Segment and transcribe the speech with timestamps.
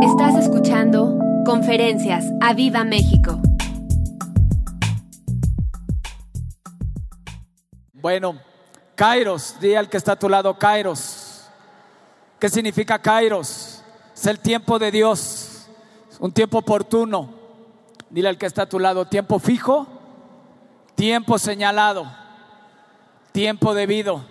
[0.00, 3.40] Estás escuchando Conferencias a Viva México.
[7.94, 8.38] Bueno,
[8.94, 11.50] Kairos, di al que está a tu lado, Kairos.
[12.38, 13.82] ¿Qué significa Kairos?
[14.14, 15.68] Es el tiempo de Dios,
[16.20, 17.34] un tiempo oportuno.
[18.08, 19.88] Dile al que está a tu lado, tiempo fijo,
[20.94, 22.06] tiempo señalado,
[23.32, 24.24] tiempo debido,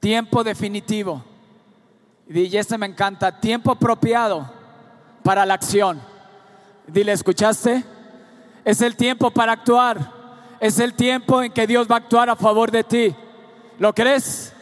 [0.00, 1.29] tiempo definitivo.
[2.32, 4.48] Y este me encanta, tiempo apropiado
[5.24, 6.00] para la acción.
[6.86, 7.84] Dile, ¿escuchaste?
[8.64, 10.12] Es el tiempo para actuar.
[10.60, 13.16] Es el tiempo en que Dios va a actuar a favor de ti.
[13.80, 14.52] ¿Lo crees?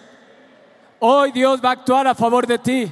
[0.98, 2.90] Hoy Dios va a actuar a favor de ti.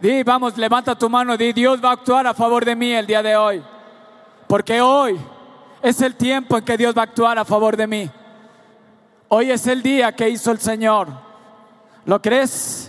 [0.00, 3.04] Di, vamos, levanta tu mano, di, Dios va a actuar a favor de mí el
[3.06, 3.64] día de hoy.
[4.46, 5.18] Porque hoy
[5.82, 8.08] es el tiempo en que Dios va a actuar a favor de mí.
[9.26, 11.08] Hoy es el día que hizo el Señor.
[12.04, 12.87] ¿Lo crees?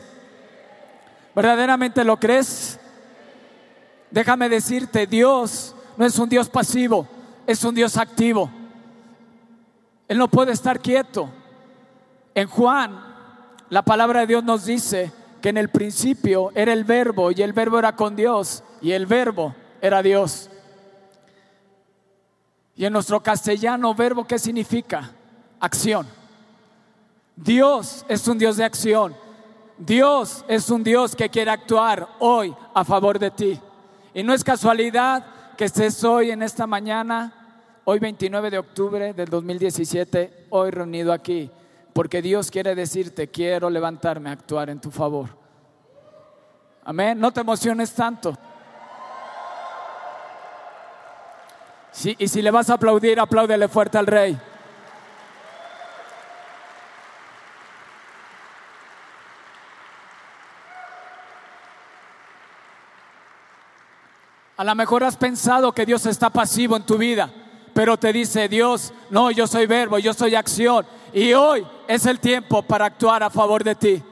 [1.39, 2.77] ¿Verdaderamente lo crees?
[4.11, 7.07] Déjame decirte, Dios no es un Dios pasivo,
[7.47, 8.51] es un Dios activo.
[10.09, 11.29] Él no puede estar quieto.
[12.35, 13.01] En Juan,
[13.69, 17.53] la palabra de Dios nos dice que en el principio era el verbo y el
[17.53, 20.49] verbo era con Dios y el verbo era Dios.
[22.75, 25.09] Y en nuestro castellano, verbo, ¿qué significa?
[25.61, 26.05] Acción.
[27.37, 29.28] Dios es un Dios de acción.
[29.79, 33.59] Dios es un Dios que quiere actuar hoy a favor de ti.
[34.13, 39.29] Y no es casualidad que estés hoy en esta mañana, hoy 29 de octubre del
[39.29, 41.49] 2017, hoy reunido aquí,
[41.93, 45.29] porque Dios quiere decirte, quiero levantarme a actuar en tu favor.
[46.83, 48.37] Amén, no te emociones tanto.
[52.17, 54.39] y si le vas a aplaudir, apláudele fuerte al rey.
[64.59, 67.31] A lo mejor has pensado que Dios está pasivo en tu vida,
[67.73, 70.85] pero te dice Dios, no, yo soy verbo, yo soy acción.
[71.13, 74.03] Y hoy es el tiempo para actuar a favor de ti.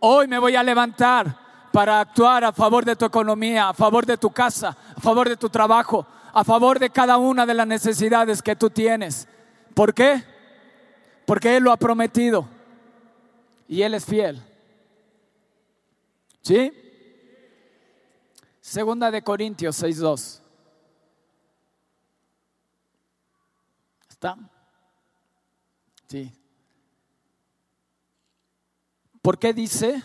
[0.00, 1.34] Hoy me voy a levantar
[1.72, 5.38] para actuar a favor de tu economía, a favor de tu casa, a favor de
[5.38, 9.26] tu trabajo, a favor de cada una de las necesidades que tú tienes.
[9.72, 10.22] ¿Por qué?
[11.24, 12.46] Porque Él lo ha prometido
[13.66, 14.38] y Él es fiel.
[16.42, 16.70] ¿Sí?
[18.62, 20.40] Segunda de Corintios 6.2.
[24.08, 24.38] ¿Está?
[26.06, 26.32] Sí.
[29.20, 30.00] ¿Por qué dice?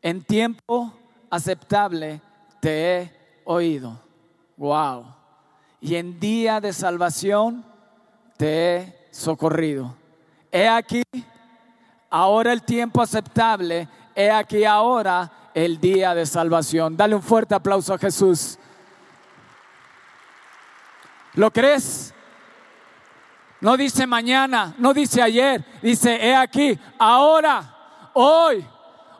[0.00, 0.94] En tiempo
[1.28, 2.22] aceptable
[2.60, 3.12] te he
[3.44, 4.00] oído.
[4.56, 5.12] Wow.
[5.80, 7.66] Y en día de salvación
[8.36, 9.96] te he socorrido.
[10.52, 11.02] He aquí,
[12.08, 16.98] ahora el tiempo aceptable, he aquí ahora el día de salvación.
[16.98, 18.58] Dale un fuerte aplauso a Jesús.
[21.32, 22.12] ¿Lo crees?
[23.62, 27.74] No dice mañana, no dice ayer, dice, he aquí, ahora,
[28.12, 28.66] hoy,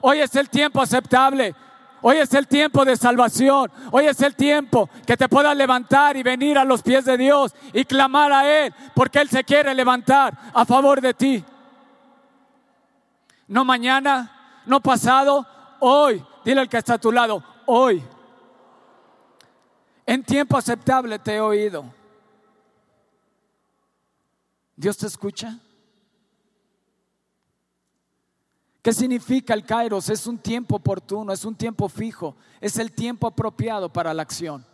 [0.02, 1.54] hoy es el tiempo aceptable.
[2.02, 3.72] Hoy es el tiempo de salvación.
[3.90, 7.54] Hoy es el tiempo que te puedas levantar y venir a los pies de Dios
[7.72, 11.42] y clamar a Él, porque Él se quiere levantar a favor de ti.
[13.48, 15.46] No mañana, no pasado,
[15.80, 16.24] hoy.
[16.44, 18.02] Dile al que está a tu lado, hoy.
[20.06, 21.84] En tiempo aceptable te he oído.
[24.76, 25.58] ¿Dios te escucha?
[28.82, 30.08] ¿Qué significa el Kairos?
[30.10, 34.64] Es un tiempo oportuno, es un tiempo fijo, es el tiempo apropiado para la acción.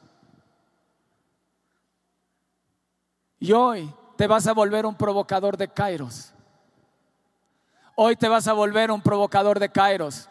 [3.39, 6.35] Y hoy te vas a volver un provocador de Kairos.
[7.97, 10.29] Hoy te vas a volver un provocador de Kairos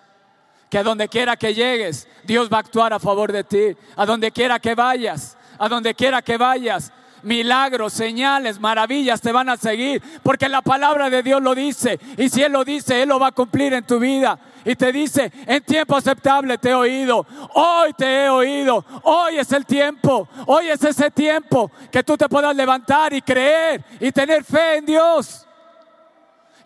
[0.72, 3.76] que a donde quiera que llegues, Dios va a actuar a favor de ti.
[3.98, 6.94] A donde quiera que vayas, a donde quiera que vayas,
[7.24, 12.30] milagros, señales, maravillas te van a seguir, porque la palabra de Dios lo dice, y
[12.30, 14.40] si Él lo dice, Él lo va a cumplir en tu vida.
[14.64, 19.52] Y te dice, en tiempo aceptable te he oído, hoy te he oído, hoy es
[19.52, 24.46] el tiempo, hoy es ese tiempo que tú te puedas levantar y creer y tener
[24.46, 25.46] fe en Dios,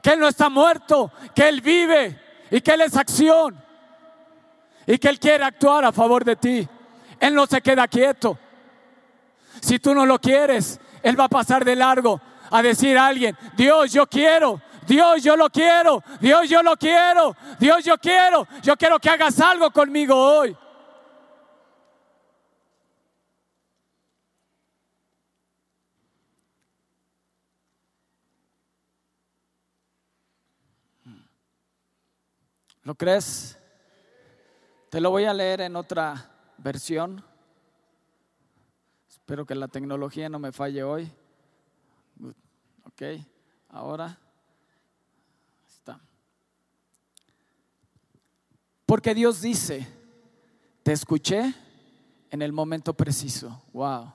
[0.03, 2.21] que Él no está muerto, que Él vive
[2.51, 3.64] y que Él es acción
[4.87, 6.67] y que Él quiere actuar a favor de ti.
[7.19, 8.37] Él no se queda quieto.
[9.61, 12.21] Si tú no lo quieres, Él va a pasar de largo
[12.51, 17.35] a decir a alguien, Dios, yo quiero, Dios, yo lo quiero, Dios, yo lo quiero,
[17.59, 20.55] Dios, yo quiero, yo quiero que hagas algo conmigo hoy.
[32.83, 33.57] ¿Lo crees?
[34.95, 37.21] Te lo voy a leer en otra versión.
[39.09, 41.12] Espero que la tecnología no me falle hoy.
[42.86, 43.01] Ok,
[43.68, 44.18] ahora
[45.68, 46.00] está.
[48.86, 49.86] Porque Dios dice,
[50.81, 51.53] te escuché
[52.31, 53.63] en el momento preciso.
[53.74, 54.13] Wow.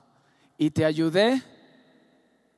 [0.57, 1.43] Y te ayudé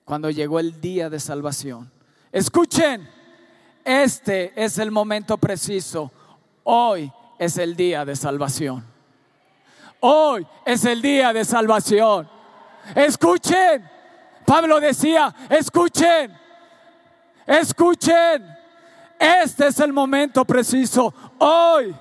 [0.06, 1.92] cuando llegó el día de salvación.
[2.32, 3.06] Escuchen,
[3.84, 6.10] este es el momento preciso.
[6.64, 8.84] Hoy es el día de salvación.
[10.00, 12.30] Hoy es el día de salvación.
[12.96, 13.90] Escuchen.
[14.46, 16.38] Pablo decía, escuchen,
[17.48, 18.46] escuchen.
[19.18, 21.14] Este es el momento preciso.
[21.38, 21.96] Hoy,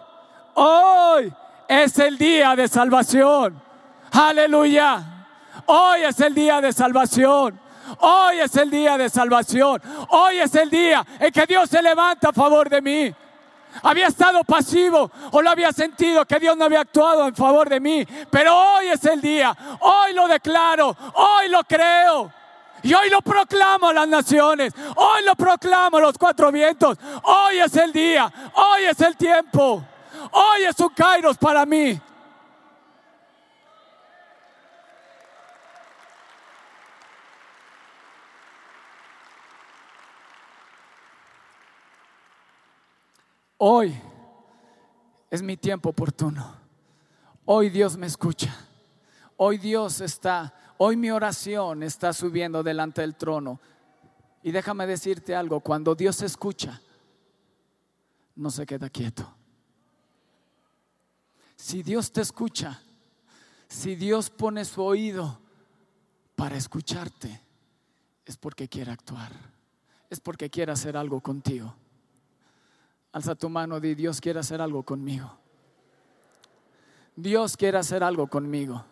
[0.55, 1.33] hoy
[1.69, 3.63] es el día de salvación.
[4.11, 5.27] Aleluya.
[5.67, 7.61] Hoy es el día de salvación.
[8.01, 9.81] Hoy es el día de salvación.
[10.09, 13.15] Hoy es el día en que Dios se levanta a favor de mí.
[13.83, 17.81] Había estado pasivo o lo había sentido que Dios no había actuado en favor de
[17.81, 18.07] mí.
[18.31, 19.57] Pero hoy es el día.
[19.81, 20.97] Hoy lo declaro.
[21.15, 22.33] Hoy lo creo.
[22.83, 24.75] Y hoy lo proclamo a las naciones.
[24.97, 26.99] Hoy lo proclamo a los cuatro vientos.
[27.23, 28.33] Hoy es el día.
[28.55, 29.85] Hoy es el tiempo.
[30.33, 32.01] Hoy es un kairos para mí.
[43.65, 43.97] Hoy
[45.31, 46.57] es mi tiempo oportuno.
[47.45, 48.53] Hoy Dios me escucha.
[49.37, 53.61] Hoy Dios está, hoy mi oración está subiendo delante del trono.
[54.43, 56.83] Y déjame decirte algo, cuando Dios escucha,
[58.35, 59.33] no se queda quieto.
[61.55, 62.83] Si Dios te escucha,
[63.69, 65.39] si Dios pone su oído
[66.35, 67.41] para escucharte,
[68.27, 69.31] es porque quiere actuar,
[70.11, 71.77] es porque quiere hacer algo contigo.
[73.13, 75.39] Alza tu mano, di, Dios quiere hacer algo conmigo.
[77.15, 78.85] Dios quiere hacer algo conmigo.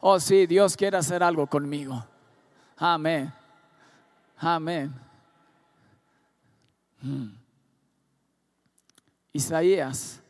[0.00, 2.04] Oh, sí, Dios quiere hacer algo conmigo.
[2.76, 3.32] Amén.
[4.36, 4.92] Amén.
[7.00, 7.30] Hmm.
[9.32, 10.20] Isaías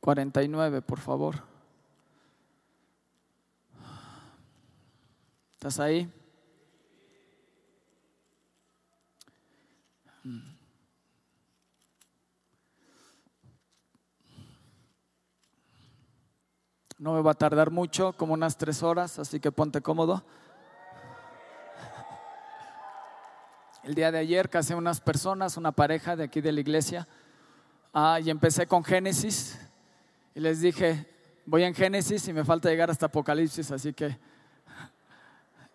[0.00, 1.42] 49, por favor.
[5.54, 6.12] ¿Estás ahí?
[16.98, 20.22] No me va a tardar mucho, como unas tres horas, así que ponte cómodo.
[23.82, 27.06] El día de ayer casé unas personas, una pareja de aquí de la iglesia,
[27.92, 29.58] ah, y empecé con Génesis.
[30.34, 31.06] Y les dije,
[31.44, 34.16] voy en Génesis y me falta llegar hasta Apocalipsis, así que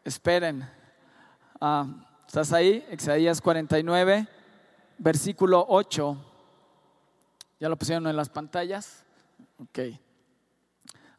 [0.04, 0.68] esperen.
[1.60, 1.86] Ah,
[2.26, 2.86] ¿Estás ahí?
[2.92, 4.28] Isaías 49,
[4.98, 6.18] versículo 8.
[7.60, 9.04] ¿Ya lo pusieron en las pantallas?
[9.58, 10.00] Ok.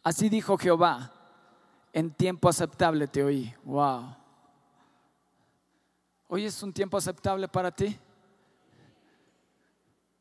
[0.03, 1.13] Así dijo Jehová,
[1.93, 3.55] en tiempo aceptable te oí.
[3.65, 4.17] Wow.
[6.29, 7.99] Hoy es un tiempo aceptable para ti.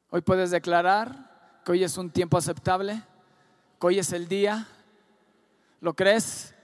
[0.09, 3.03] Hoy puedes declarar que hoy es un tiempo aceptable,
[3.79, 4.67] que hoy es el día.
[5.81, 6.55] ¿Lo crees?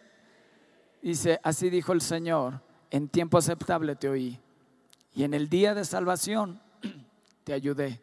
[1.01, 4.39] Dice, así dijo el Señor, en tiempo aceptable te oí.
[5.13, 6.59] Y en el día de salvación
[7.43, 8.01] te ayudé.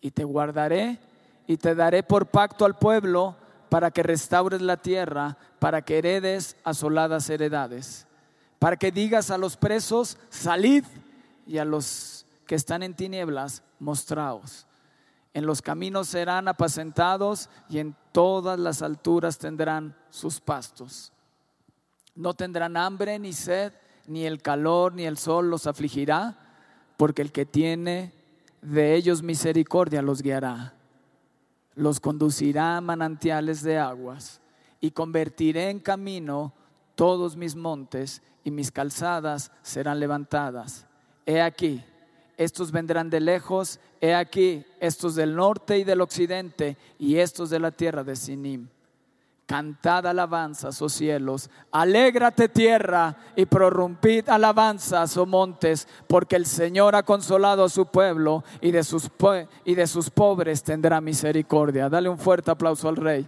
[0.00, 1.00] Y te guardaré
[1.48, 3.36] y te daré por pacto al pueblo
[3.68, 8.06] para que restaures la tierra, para que heredes asoladas heredades,
[8.58, 10.84] para que digas a los presos, salid,
[11.48, 14.66] y a los que están en tinieblas, mostraos.
[15.32, 21.12] En los caminos serán apacentados y en todas las alturas tendrán sus pastos.
[22.14, 23.72] No tendrán hambre ni sed,
[24.06, 26.36] ni el calor ni el sol los afligirá,
[26.96, 28.12] porque el que tiene
[28.60, 30.77] de ellos misericordia los guiará
[31.78, 34.40] los conducirá a manantiales de aguas
[34.80, 36.52] y convertiré en camino
[36.96, 40.86] todos mis montes y mis calzadas serán levantadas.
[41.24, 41.84] He aquí,
[42.36, 47.60] estos vendrán de lejos, he aquí, estos del norte y del occidente y estos de
[47.60, 48.68] la tierra de Sinim.
[49.48, 57.02] Cantad alabanzas, oh cielos, alégrate tierra y prorrumpid alabanzas, oh montes, porque el Señor ha
[57.02, 59.10] consolado a su pueblo y de sus,
[59.64, 61.88] y de sus pobres tendrá misericordia.
[61.88, 63.26] Dale un fuerte aplauso al Rey.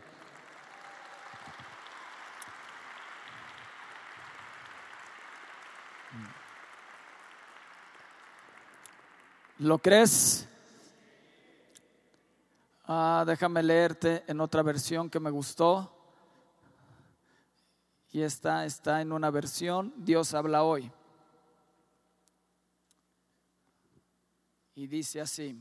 [9.56, 10.46] ¿Lo crees?
[12.86, 15.96] Ah, déjame leerte en otra versión que me gustó.
[18.12, 20.90] Y esta está en una versión, Dios habla hoy.
[24.74, 25.60] Y dice así.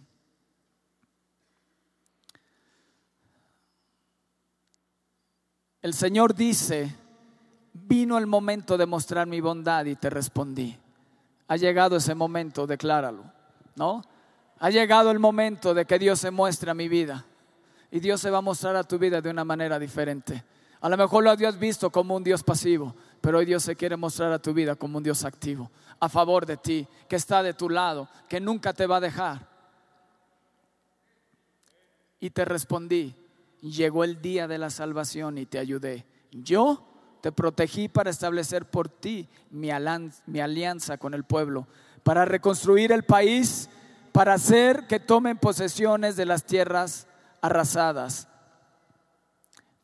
[5.82, 6.94] El Señor dice,
[7.74, 10.78] vino el momento de mostrar mi bondad y te respondí.
[11.48, 13.32] Ha llegado ese momento, decláralo,
[13.76, 14.04] ¿no?
[14.60, 17.26] Ha llegado el momento de que Dios se muestre a mi vida
[17.92, 20.44] y Dios se va a mostrar a tu vida de una manera diferente.
[20.82, 23.98] A lo mejor lo habías visto como un Dios pasivo, pero hoy Dios se quiere
[23.98, 25.70] mostrar a tu vida como un Dios activo,
[26.00, 29.48] a favor de ti, que está de tu lado, que nunca te va a dejar.
[32.22, 33.14] Y te respondí,
[33.62, 36.06] llegó el día de la salvación y te ayudé.
[36.32, 36.86] Yo
[37.22, 41.68] te protegí para establecer por ti mi, alianza con el pueblo,
[42.04, 43.70] para reconstruir el país,
[44.14, 47.08] para hacer que tomen posesiones de las tierras
[47.42, 48.29] arrasadas,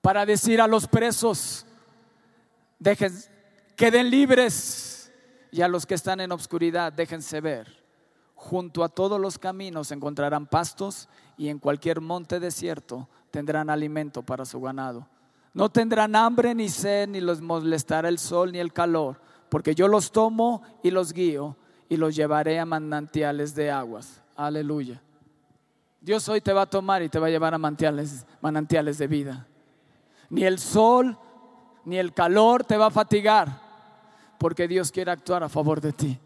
[0.05, 1.65] para decir a los presos,
[2.77, 3.11] dejen,
[3.75, 5.11] queden libres
[5.49, 7.83] y a los que están en obscuridad, déjense ver.
[8.35, 11.09] Junto a todos los caminos encontrarán pastos
[11.39, 15.07] y en cualquier monte desierto tendrán alimento para su ganado.
[15.55, 19.19] No tendrán hambre ni sed, ni los molestará el sol ni el calor,
[19.49, 21.57] porque yo los tomo y los guío
[21.89, 24.21] y los llevaré a manantiales de aguas.
[24.35, 25.01] Aleluya.
[25.99, 29.07] Dios hoy te va a tomar y te va a llevar a manantiales, manantiales de
[29.07, 29.47] vida.
[30.29, 31.17] Ni el sol
[31.85, 33.61] ni el calor te va a fatigar,
[34.39, 36.19] porque Dios quiere actuar a favor de ti.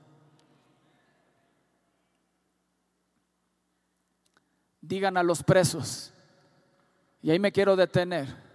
[4.81, 6.13] Digan a los presos,
[7.21, 8.49] y ahí me quiero detener.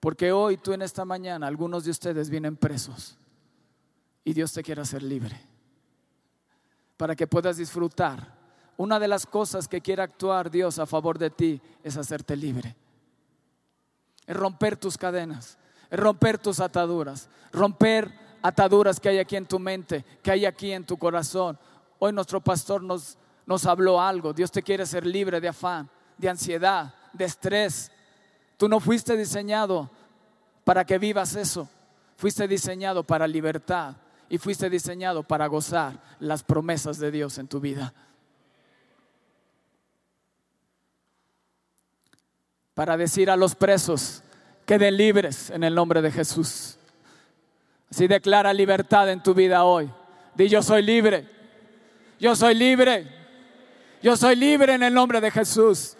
[0.00, 3.18] Porque hoy tú en esta mañana, algunos de ustedes vienen presos
[4.24, 5.38] y Dios te quiere hacer libre.
[6.96, 8.40] Para que puedas disfrutar.
[8.78, 12.74] Una de las cosas que quiere actuar Dios a favor de ti es hacerte libre.
[14.30, 15.58] Es romper tus cadenas,
[15.90, 20.70] es romper tus ataduras, romper ataduras que hay aquí en tu mente, que hay aquí
[20.70, 21.58] en tu corazón.
[21.98, 24.32] Hoy nuestro pastor nos, nos habló algo.
[24.32, 27.90] Dios te quiere ser libre de afán, de ansiedad, de estrés.
[28.56, 29.90] Tú no fuiste diseñado
[30.62, 31.68] para que vivas eso.
[32.16, 33.96] Fuiste diseñado para libertad
[34.28, 37.92] y fuiste diseñado para gozar las promesas de Dios en tu vida.
[42.80, 44.22] Para decir a los presos,
[44.64, 46.78] queden libres en el nombre de Jesús.
[47.90, 49.90] Así declara libertad en tu vida hoy.
[50.34, 51.28] Di yo soy libre.
[52.18, 53.06] Yo soy libre.
[54.02, 55.94] Yo soy libre en el nombre de Jesús.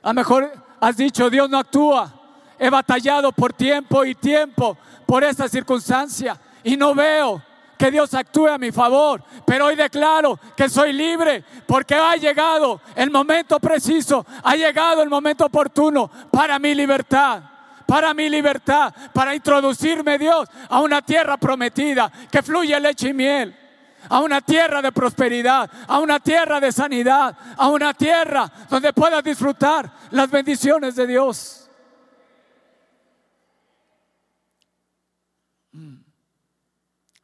[0.00, 0.50] A lo mejor
[0.80, 2.10] has dicho, Dios no actúa.
[2.58, 7.42] He batallado por tiempo y tiempo por esta circunstancia y no veo
[7.80, 9.24] que Dios actúe a mi favor.
[9.46, 15.08] Pero hoy declaro que soy libre porque ha llegado el momento preciso, ha llegado el
[15.08, 17.42] momento oportuno para mi libertad
[17.86, 23.56] para mi libertad, para introducirme Dios a una tierra prometida que fluye leche y miel
[24.08, 29.24] a una tierra de prosperidad, a una tierra de sanidad, a una tierra donde puedas
[29.24, 31.68] disfrutar las bendiciones de Dios.
[35.72, 36.09] Mm.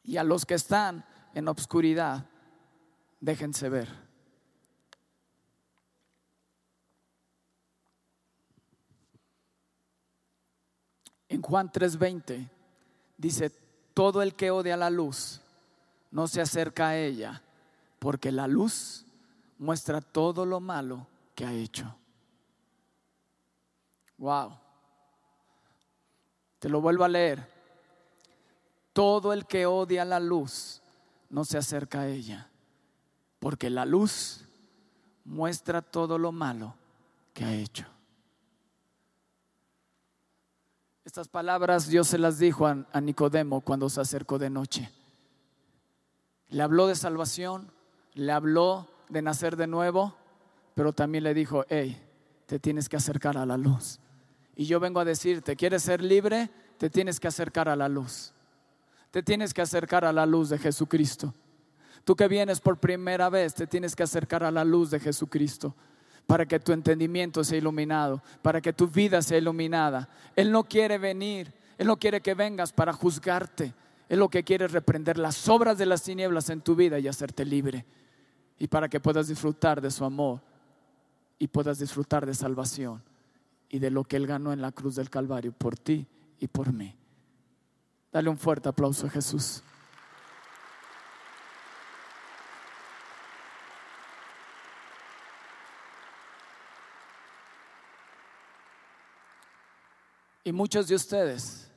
[0.07, 2.25] Y a los que están en obscuridad,
[3.19, 3.89] déjense ver.
[11.27, 12.49] En Juan 3:20
[13.17, 13.49] dice,
[13.93, 15.41] todo el que odia la luz
[16.09, 17.43] no se acerca a ella,
[17.99, 19.05] porque la luz
[19.57, 21.93] muestra todo lo malo que ha hecho.
[24.17, 24.57] Wow.
[26.59, 27.56] Te lo vuelvo a leer.
[28.97, 30.81] Todo el que odia la luz
[31.29, 32.49] no se acerca a ella,
[33.37, 34.43] porque la luz
[35.23, 36.73] muestra todo lo malo
[37.31, 37.85] que ha hecho.
[41.05, 44.89] Estas palabras Dios se las dijo a, Nicodemo cuando se acercó de noche.
[46.49, 47.71] Le habló de salvación,
[48.15, 50.15] le habló de nacer de nuevo,
[50.73, 52.03] pero también le dijo, hey,
[52.47, 53.99] te tienes que acercar a la luz.
[54.55, 56.49] Y yo vengo a decirte, ¿quieres ser libre?
[56.79, 58.33] Te tienes que acercar a la luz.
[59.17, 61.33] Te tienes que acercar a la luz de Jesucristo.
[62.03, 65.73] Tú que vienes por primera vez, te tienes que acercar a la luz de Jesucristo
[66.27, 70.07] para que tu entendimiento sea iluminado, para que tu vida sea iluminada.
[70.35, 73.73] Él no quiere venir, Él no quiere que vengas para juzgarte,
[74.07, 77.43] es lo que quiere reprender las obras de las tinieblas en tu vida y hacerte
[77.43, 77.87] libre.
[78.59, 80.41] Y para que puedas disfrutar de su amor
[81.39, 83.01] y puedas disfrutar de salvación
[83.67, 86.05] y de lo que Él ganó en la cruz del Calvario por ti
[86.39, 86.95] y por mí.
[88.11, 89.63] Dale un fuerte aplauso a Jesús.
[100.43, 101.69] Y muchos de ustedes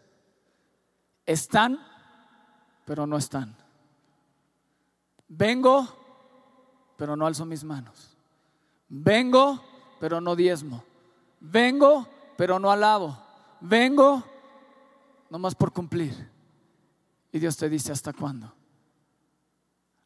[1.27, 1.91] están
[2.91, 3.55] pero no están.
[5.29, 5.87] Vengo,
[6.97, 8.17] pero no alzo mis manos.
[8.89, 9.63] Vengo,
[10.01, 10.83] pero no diezmo.
[11.39, 13.17] Vengo, pero no alabo.
[13.61, 14.25] vengo
[15.31, 16.31] nomás por cumplir.
[17.33, 18.53] Y Dios te dice, ¿hasta cuándo?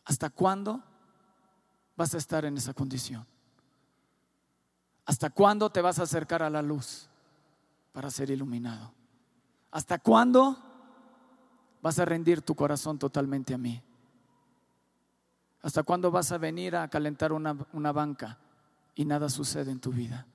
[0.05, 0.83] ¿Hasta cuándo
[1.97, 3.27] vas a estar en esa condición?
[5.07, 7.09] ¿Hasta cuándo te vas a acercar a la luz
[7.93, 8.93] para ser iluminado?
[9.71, 10.57] ¿Hasta cuándo
[11.83, 13.83] vas a rendir tu corazón totalmente a mí?
[15.63, 18.39] ¿Hasta cuándo vas a venir a calentar una, una banca
[18.95, 20.27] y nada sucede en tu vida?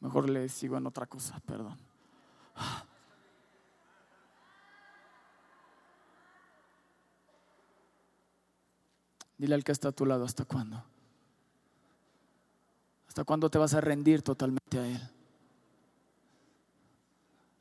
[0.00, 1.76] Mejor le sigo en otra cosa, perdón.
[9.38, 10.82] Dile al que está a tu lado, ¿hasta cuándo?
[13.06, 15.00] ¿Hasta cuándo te vas a rendir totalmente a Él?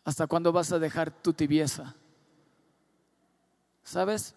[0.03, 1.95] ¿Hasta cuándo vas a dejar tu tibieza?
[3.83, 4.35] ¿Sabes?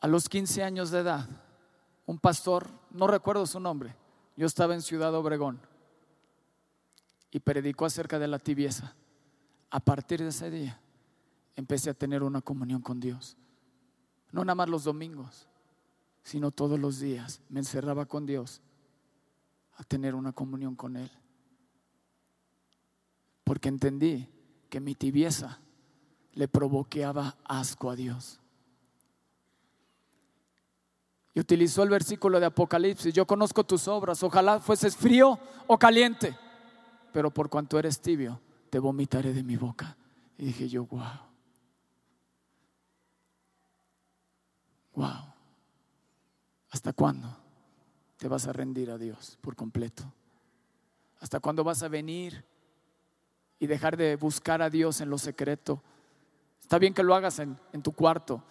[0.00, 1.28] A los 15 años de edad,
[2.06, 3.96] un pastor, no recuerdo su nombre,
[4.36, 5.60] yo estaba en Ciudad Obregón
[7.34, 8.94] y predicó acerca de la tibieza.
[9.68, 10.80] A partir de ese día
[11.56, 13.36] empecé a tener una comunión con Dios.
[14.30, 15.48] No nada más los domingos,
[16.22, 18.62] sino todos los días me encerraba con Dios
[19.76, 21.10] a tener una comunión con Él.
[23.42, 24.28] Porque entendí
[24.70, 25.58] que mi tibieza
[26.34, 28.38] le provocaba asco a Dios.
[31.34, 35.36] Y utilizó el versículo de Apocalipsis, yo conozco tus obras, ojalá fueses frío
[35.66, 36.38] o caliente
[37.14, 38.40] pero por cuanto eres tibio,
[38.70, 39.96] te vomitaré de mi boca.
[40.36, 41.00] Y dije yo, wow.
[44.96, 45.32] Wow.
[46.72, 47.28] ¿Hasta cuándo
[48.16, 50.12] te vas a rendir a Dios por completo?
[51.20, 52.44] ¿Hasta cuándo vas a venir
[53.60, 55.84] y dejar de buscar a Dios en lo secreto?
[56.60, 58.42] Está bien que lo hagas en, en tu cuarto,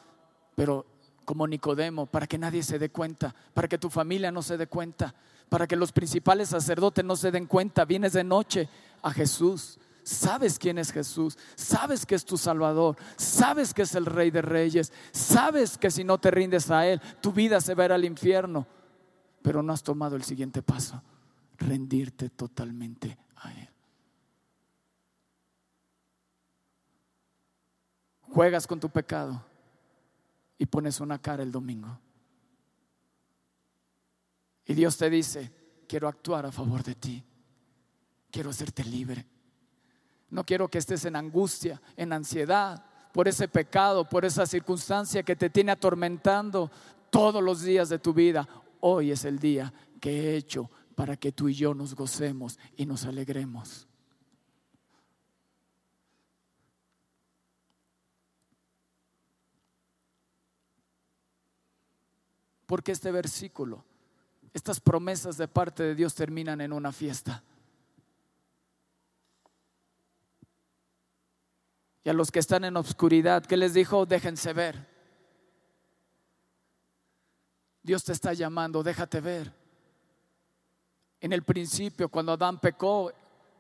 [0.56, 0.86] pero
[1.26, 4.68] como Nicodemo, para que nadie se dé cuenta, para que tu familia no se dé
[4.68, 5.14] cuenta,
[5.50, 7.86] para que los principales sacerdotes no se den cuenta.
[7.86, 8.70] Vienes de noche
[9.02, 9.80] a Jesús.
[10.04, 14.42] Sabes quién es Jesús, sabes que es tu Salvador, sabes que es el Rey de
[14.42, 17.92] Reyes, sabes que si no te rindes a Él, tu vida se va a ir
[17.94, 18.68] al infierno,
[19.42, 21.02] pero no has tomado el siguiente paso,
[21.58, 23.70] rendirte totalmente a Él.
[28.24, 29.42] Juegas con tu pecado
[30.64, 32.00] y pones una cara el domingo.
[34.66, 35.52] Y Dios te dice,
[35.90, 37.22] quiero actuar a favor de ti.
[38.32, 39.28] Quiero hacerte libre.
[40.30, 45.36] No quiero que estés en angustia, en ansiedad por ese pecado, por esa circunstancia que
[45.36, 46.72] te tiene atormentando
[47.10, 48.48] todos los días de tu vida.
[48.80, 52.86] Hoy es el día que he hecho para que tú y yo nos gocemos y
[52.86, 53.86] nos alegremos.
[62.66, 63.84] Porque este versículo
[64.54, 67.42] estas promesas de parte de Dios terminan en una fiesta.
[72.04, 74.06] Y a los que están en obscuridad, ¿qué les dijo?
[74.06, 74.88] Déjense ver.
[77.82, 79.52] Dios te está llamando, déjate ver.
[81.20, 83.12] En el principio, cuando Adán pecó,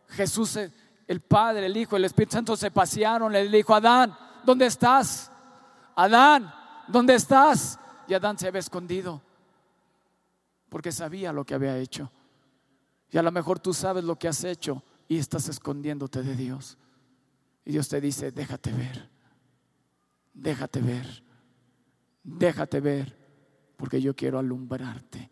[0.09, 0.59] Jesús,
[1.07, 5.31] el Padre, el Hijo, el Espíritu Santo se pasearon, le dijo, Adán, ¿dónde estás?
[5.95, 6.53] Adán,
[6.87, 7.79] ¿dónde estás?
[8.07, 9.21] Y Adán se había escondido
[10.69, 12.11] porque sabía lo que había hecho.
[13.11, 16.77] Y a lo mejor tú sabes lo que has hecho y estás escondiéndote de Dios.
[17.63, 19.09] Y Dios te dice, déjate ver,
[20.33, 21.23] déjate ver,
[22.23, 23.15] déjate ver,
[23.77, 25.29] porque yo quiero alumbrarte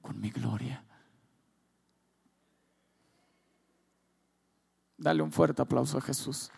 [0.00, 0.84] con mi gloria.
[4.96, 6.50] Dale un fuerte aplauso a Jesús.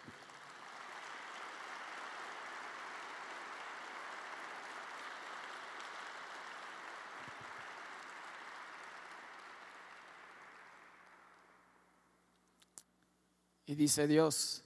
[13.78, 14.64] Dice Dios,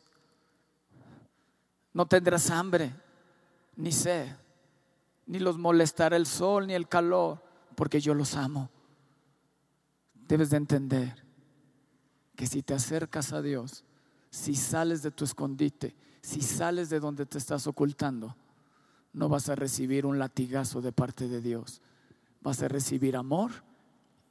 [1.92, 2.92] no tendrás hambre,
[3.76, 4.26] ni sed,
[5.26, 7.42] ni los molestará el sol, ni el calor,
[7.76, 8.70] porque yo los amo.
[10.14, 11.22] Debes de entender
[12.34, 13.84] que si te acercas a Dios,
[14.30, 18.34] si sales de tu escondite, si sales de donde te estás ocultando,
[19.12, 21.82] no vas a recibir un latigazo de parte de Dios,
[22.40, 23.50] vas a recibir amor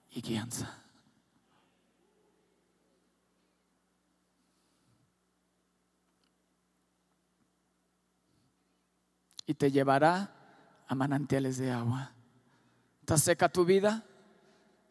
[0.10, 0.81] y guianza.
[9.46, 10.34] Y te llevará
[10.88, 12.14] a manantiales de agua.
[13.02, 14.06] ¿Está seca tu vida?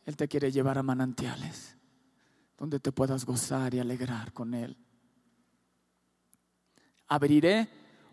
[0.06, 1.76] Él te quiere llevar a manantiales
[2.60, 4.76] donde te puedas gozar y alegrar con Él.
[7.08, 7.68] Abriré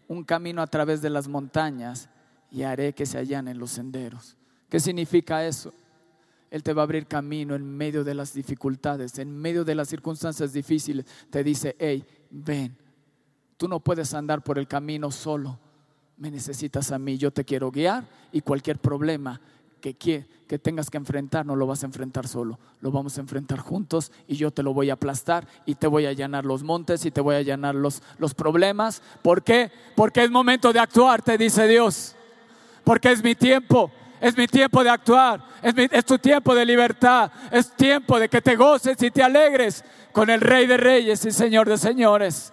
[0.07, 2.09] un camino a través de las montañas
[2.49, 4.37] y haré que se en los senderos.
[4.69, 5.73] ¿Qué significa eso?
[6.49, 9.89] Él te va a abrir camino en medio de las dificultades, en medio de las
[9.89, 11.05] circunstancias difíciles.
[11.29, 12.77] Te dice, hey, ven,
[13.57, 15.59] tú no puedes andar por el camino solo.
[16.17, 19.39] Me necesitas a mí, yo te quiero guiar y cualquier problema
[19.79, 23.59] que, que tengas que enfrentar no lo vas a enfrentar solo, lo vamos a enfrentar
[23.59, 27.05] juntos y yo te lo voy a aplastar y te voy a llenar los montes
[27.05, 29.01] y te voy a llenar los, los problemas.
[29.21, 29.71] ¿Por qué?
[29.95, 32.15] Porque es momento de actuar, te dice Dios.
[32.83, 33.91] Porque es mi tiempo.
[34.19, 38.55] Es mi tiempo de actuar, es, tu tiempo de libertad, es tiempo de que te
[38.55, 42.51] goces y te alegres con el Rey de Reyes y Señor de Señores.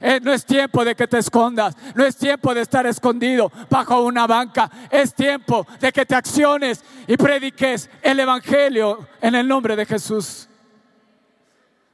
[0.00, 4.02] Eh, no es tiempo de que te escondas, no es tiempo de estar escondido bajo
[4.02, 9.76] una banca, es tiempo de que te acciones y prediques el Evangelio en el nombre
[9.76, 10.48] de Jesús.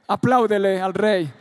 [0.07, 1.31] Apláudele al Rey.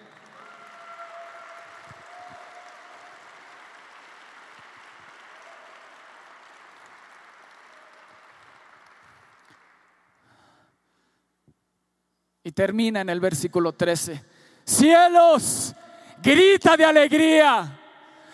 [12.44, 14.22] Y termina en el versículo 13.
[14.64, 15.74] Cielos,
[16.22, 17.68] grita de alegría.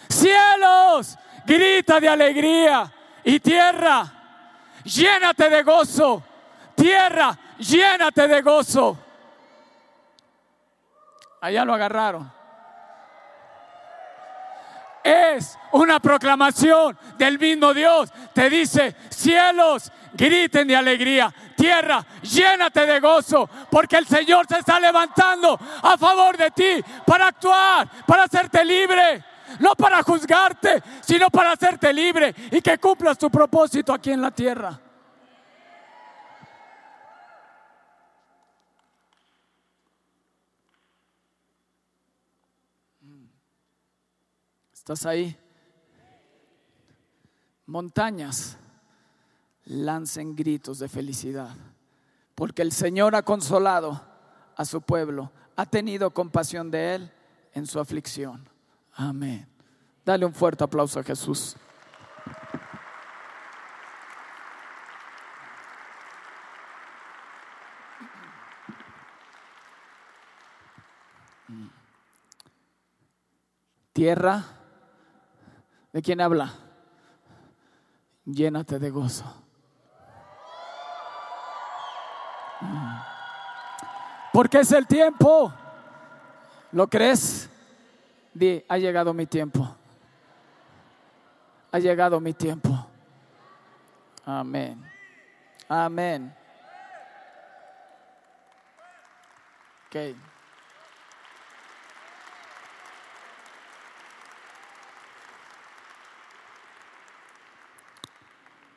[0.08, 2.92] Cielos, grita de alegría.
[3.24, 4.12] Y tierra,
[4.84, 6.22] llénate de gozo.
[6.74, 8.98] Tierra, llénate de gozo.
[11.40, 12.38] Allá lo agarraron.
[15.02, 18.12] Es una proclamación del mismo Dios.
[18.34, 21.32] Te dice, cielos, griten de alegría.
[21.56, 27.28] Tierra, llénate de gozo, porque el Señor se está levantando a favor de ti para
[27.28, 29.24] actuar, para hacerte libre.
[29.60, 34.30] No para juzgarte, sino para hacerte libre y que cumplas tu propósito aquí en la
[34.30, 34.78] tierra.
[44.70, 45.36] ¿Estás ahí?
[47.66, 48.58] Montañas
[49.68, 51.54] lancen gritos de felicidad,
[52.34, 54.02] porque el Señor ha consolado
[54.56, 57.12] a su pueblo, ha tenido compasión de él
[57.52, 58.48] en su aflicción.
[58.94, 59.46] Amén.
[60.04, 61.54] Dale un fuerte aplauso a Jesús.
[73.92, 74.44] Tierra,
[75.92, 76.54] ¿de quién habla?
[78.24, 79.47] Llénate de gozo.
[84.32, 85.52] Porque es el tiempo.
[86.72, 87.48] ¿Lo crees?
[88.34, 89.76] Di, ha llegado mi tiempo.
[91.72, 92.86] Ha llegado mi tiempo.
[94.24, 94.84] Amén.
[95.68, 96.34] Amén.
[99.88, 100.14] Okay.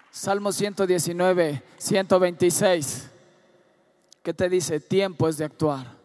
[0.10, 3.11] Salmo 119, 126.
[4.24, 4.80] ¿Qué te dice?
[4.80, 6.02] Tiempo es de actuar.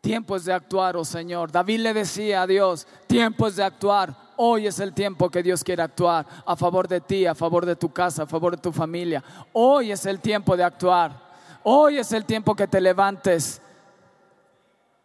[0.00, 1.52] Tiempo es de actuar, oh Señor.
[1.52, 4.16] David le decía a Dios, tiempo es de actuar.
[4.36, 7.76] Hoy es el tiempo que Dios quiere actuar a favor de ti, a favor de
[7.76, 9.22] tu casa, a favor de tu familia.
[9.52, 11.28] Hoy es el tiempo de actuar.
[11.62, 13.60] Hoy es el tiempo que te levantes.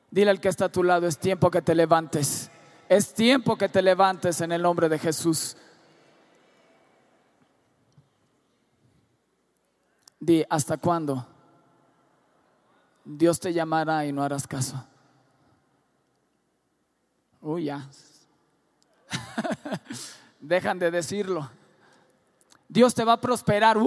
[0.09, 2.49] Dile al que está a tu lado, es tiempo que te levantes.
[2.87, 5.57] Es tiempo que te levantes en el nombre de Jesús.
[10.21, 11.35] Di, ¿hasta cuándo?
[13.05, 14.83] Dios te llamará y no harás caso.
[17.39, 17.87] Uy, ya.
[20.39, 21.47] Dejan de decirlo.
[22.67, 23.77] Dios te va a prosperar.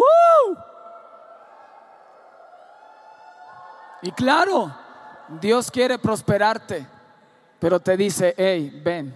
[4.02, 4.72] Y claro,
[5.40, 6.86] Dios quiere prosperarte,
[7.58, 9.12] pero te dice, hey, ven,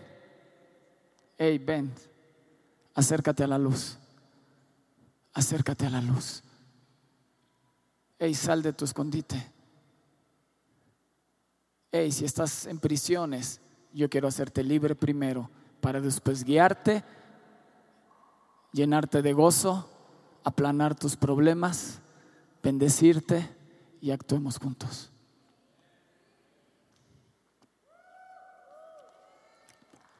[1.38, 1.94] hey, ven,
[2.92, 3.96] acércate a la luz,
[5.32, 6.42] acércate a la luz,
[8.18, 9.51] hey, sal de tu escondite
[11.92, 13.60] hey, si estás en prisiones,
[13.92, 15.50] yo quiero hacerte libre primero
[15.80, 17.04] para después guiarte,
[18.72, 19.88] llenarte de gozo,
[20.42, 22.00] aplanar tus problemas,
[22.62, 23.54] bendecirte
[24.00, 25.12] y actuemos juntos.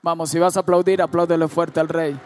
[0.03, 2.21] Vamos, si vas a aplaudir, apláudele fuerte al rey.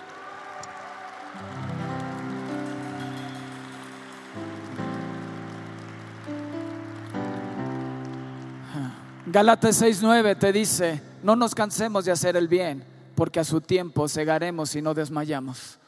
[9.36, 12.82] Galatas 6:9 te dice, no nos cansemos de hacer el bien,
[13.14, 15.78] porque a su tiempo segaremos y no desmayamos.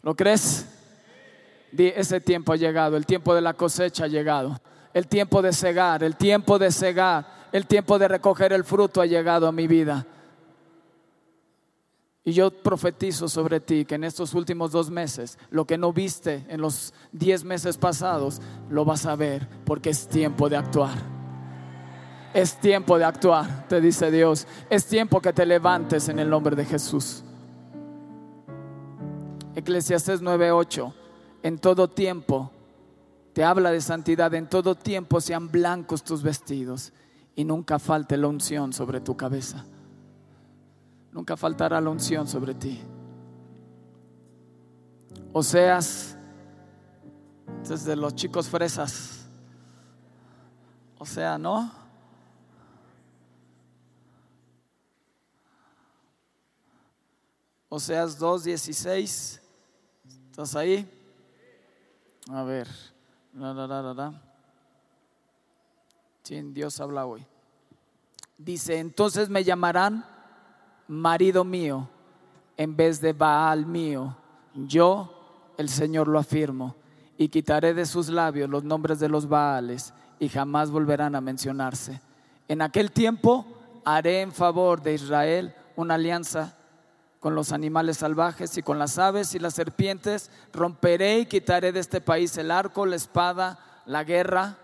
[0.00, 0.64] ¿Lo crees?
[1.76, 4.60] ese tiempo ha llegado, el tiempo de la cosecha ha llegado,
[4.94, 9.06] el tiempo de cegar, el tiempo de cegar, el tiempo de recoger el fruto ha
[9.06, 10.06] llegado a mi vida.
[12.22, 16.46] Y yo profetizo sobre ti que en estos últimos dos meses, lo que no viste
[16.48, 21.17] en los diez meses pasados, lo vas a ver porque es tiempo de actuar.
[22.38, 24.46] Es tiempo de actuar, te dice Dios.
[24.70, 27.24] Es tiempo que te levantes en el nombre de Jesús.
[29.56, 30.94] Eclesiastes 9:8.
[31.42, 32.52] En todo tiempo
[33.32, 36.92] te habla de santidad, en todo tiempo sean blancos tus vestidos
[37.34, 39.64] y nunca falte la unción sobre tu cabeza.
[41.10, 42.80] Nunca faltará la unción sobre ti.
[45.32, 46.16] O seas
[47.68, 49.26] desde los chicos fresas.
[50.98, 51.87] O sea, ¿no?
[57.68, 59.40] O seas 2.16.
[60.30, 60.88] ¿Estás ahí?
[62.30, 62.68] A ver.
[66.22, 67.26] Sí, Dios habla hoy.
[68.36, 70.04] Dice, entonces me llamarán
[70.86, 71.88] marido mío
[72.56, 74.16] en vez de Baal mío.
[74.54, 76.76] Yo, el Señor, lo afirmo,
[77.16, 82.00] y quitaré de sus labios los nombres de los Baales y jamás volverán a mencionarse.
[82.46, 83.46] En aquel tiempo
[83.84, 86.57] haré en favor de Israel una alianza
[87.20, 90.30] con los animales salvajes y con las aves y las serpientes.
[90.52, 94.58] Romperé y quitaré de este país el arco, la espada, la guerra,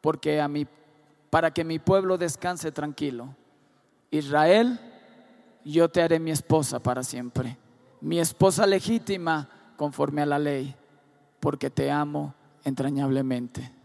[0.00, 0.50] porque a
[1.30, 3.34] para que mi pueblo descanse tranquilo.
[4.10, 4.80] Israel,
[5.64, 7.58] yo te haré mi esposa para siempre,
[8.00, 10.74] mi esposa legítima conforme a la ley,
[11.40, 12.34] porque te amo
[12.64, 13.77] entrañablemente.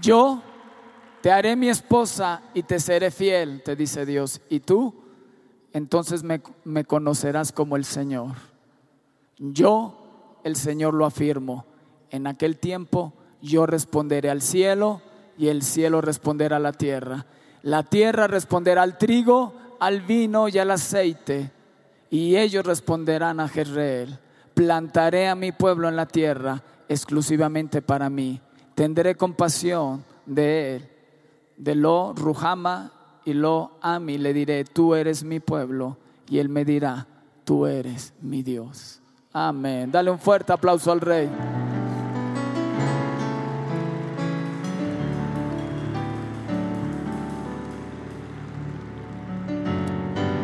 [0.00, 0.42] Yo
[1.20, 4.40] te haré mi esposa y te seré fiel, te dice Dios.
[4.48, 4.94] Y tú,
[5.72, 8.36] entonces me, conocerás como el Señor.
[9.38, 11.66] Yo, el Señor lo afirmo.
[12.10, 15.02] En aquel tiempo yo responderé al cielo
[15.36, 17.26] y el cielo responderá a la tierra.
[17.62, 21.50] La tierra responderá al trigo, al vino y al aceite.
[22.10, 24.18] Y ellos responderán a Jezreel.
[24.54, 28.40] Plantaré a mi pueblo en la tierra exclusivamente para mí
[28.80, 30.88] tendré compasión de él.
[31.58, 32.90] De lo Ruhama
[33.26, 35.98] y lo Ami le diré, tú eres mi pueblo.
[36.30, 37.06] Y él me dirá,
[37.44, 39.02] tú eres mi Dios.
[39.34, 39.92] Amén.
[39.92, 41.28] Dale un fuerte aplauso al rey.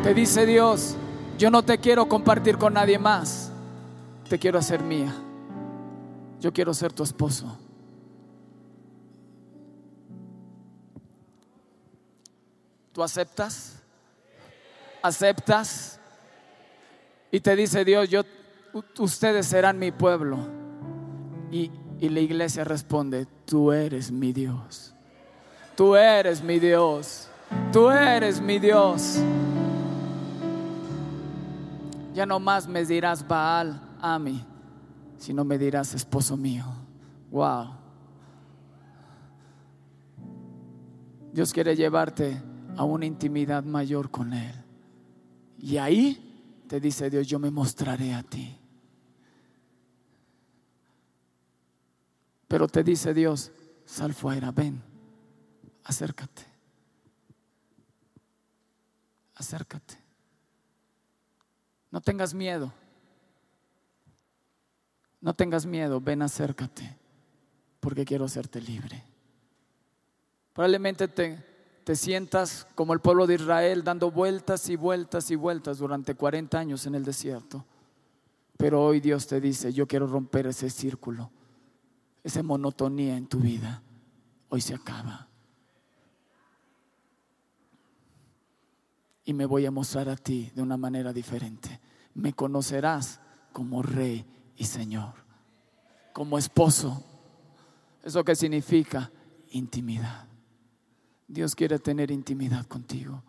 [0.02, 0.94] Te dice Dios,
[1.38, 3.50] yo no te quiero compartir con nadie más,
[4.28, 5.14] te quiero hacer mía.
[6.38, 7.56] Yo quiero ser tu esposo.
[12.96, 13.74] ¿Tú aceptas?
[15.02, 16.00] ¿Aceptas?
[17.30, 18.22] Y te dice Dios, yo,
[18.98, 20.38] ustedes serán mi pueblo.
[21.50, 24.94] Y, y la iglesia responde, tú eres mi Dios.
[25.76, 27.28] Tú eres mi Dios.
[27.70, 29.18] Tú eres mi Dios.
[32.14, 34.42] Ya no más me dirás Baal a mí,
[35.18, 36.64] sino me dirás esposo mío.
[37.30, 37.74] Wow.
[41.34, 44.54] Dios quiere llevarte a una intimidad mayor con Él.
[45.58, 48.58] Y ahí te dice Dios, yo me mostraré a ti.
[52.48, 53.50] Pero te dice Dios,
[53.84, 54.82] sal fuera, ven,
[55.84, 56.42] acércate.
[59.34, 59.98] Acércate.
[61.90, 62.72] No tengas miedo.
[65.20, 66.96] No tengas miedo, ven, acércate,
[67.80, 69.02] porque quiero hacerte libre.
[70.52, 71.44] Probablemente te,
[71.86, 76.58] te sientas como el pueblo de Israel dando vueltas y vueltas y vueltas durante 40
[76.58, 77.64] años en el desierto.
[78.56, 81.30] Pero hoy Dios te dice, yo quiero romper ese círculo,
[82.24, 83.84] esa monotonía en tu vida.
[84.48, 85.28] Hoy se acaba.
[89.24, 91.80] Y me voy a mostrar a ti de una manera diferente.
[92.14, 93.20] Me conocerás
[93.52, 95.14] como rey y señor,
[96.12, 97.00] como esposo.
[98.02, 99.08] ¿Eso qué significa?
[99.50, 100.25] Intimidad.
[101.28, 103.22] Dios quiere tener intimidad contigo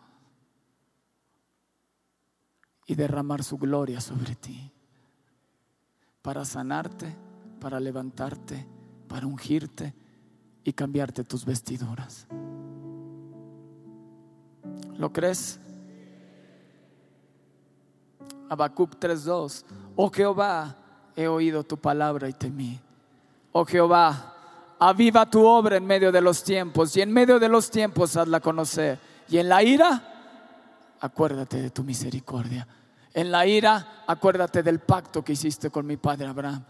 [2.86, 4.72] y derramar su gloria sobre ti
[6.22, 7.14] para sanarte,
[7.60, 8.66] para levantarte,
[9.08, 9.94] para ungirte
[10.64, 12.26] y cambiarte tus vestiduras.
[14.96, 15.60] ¿Lo crees?
[18.48, 19.64] Habacuc 3:2
[19.96, 20.76] Oh Jehová,
[21.16, 22.80] he oído tu palabra y temí.
[23.52, 24.34] Oh Jehová,
[24.78, 28.40] aviva tu obra en medio de los tiempos y en medio de los tiempos hazla
[28.40, 28.98] conocer.
[29.28, 32.66] Y en la ira, acuérdate de tu misericordia.
[33.14, 36.64] En la ira, acuérdate del pacto que hiciste con mi padre Abraham.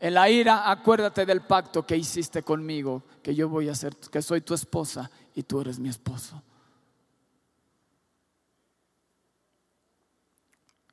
[0.00, 4.22] En la ira, acuérdate del pacto que hiciste conmigo, que yo voy a ser, que
[4.22, 6.40] soy tu esposa y tú eres mi esposo.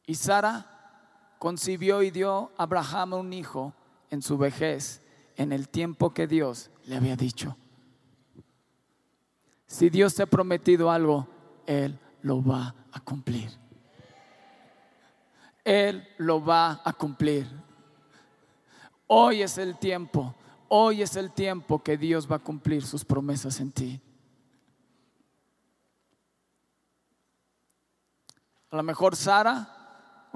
[0.08, 3.74] Y Sara concibió y dio a Abraham un hijo
[4.10, 5.02] en su vejez,
[5.36, 7.56] en el tiempo que Dios le había dicho.
[9.68, 11.28] Si Dios te ha prometido algo,
[11.66, 13.50] Él lo va a cumplir.
[15.64, 17.48] Él lo va a cumplir.
[19.08, 20.36] Hoy es el tiempo,
[20.68, 24.02] hoy es el tiempo que Dios va a cumplir sus promesas en ti.
[28.70, 29.75] A lo mejor Sara,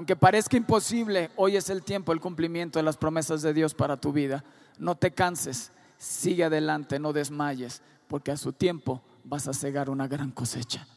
[0.00, 3.98] aunque parezca imposible, hoy es el tiempo, el cumplimiento de las promesas de Dios para
[3.98, 4.42] tu vida.
[4.78, 10.08] No te canses, sigue adelante, no desmayes, porque a su tiempo vas a cegar una
[10.08, 10.88] gran cosecha.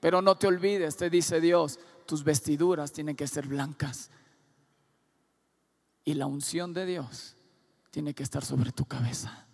[0.00, 4.08] Pero no te olvides, te dice Dios, tus vestiduras tienen que ser blancas.
[6.06, 7.36] Y la unción de Dios
[7.90, 9.46] tiene que estar sobre tu cabeza.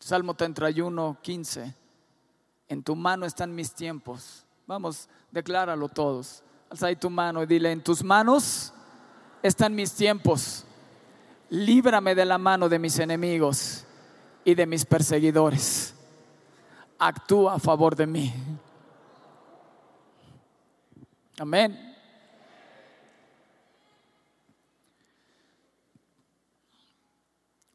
[0.00, 1.81] Salmo 31, 15.
[2.68, 4.44] En tu mano están mis tiempos.
[4.66, 6.42] Vamos, decláralo todos.
[6.70, 8.72] Alza ahí tu mano y dile, en tus manos
[9.42, 10.64] están mis tiempos.
[11.50, 13.84] Líbrame de la mano de mis enemigos
[14.44, 15.94] y de mis perseguidores.
[16.98, 18.32] Actúa a favor de mí.
[21.38, 21.92] Amén.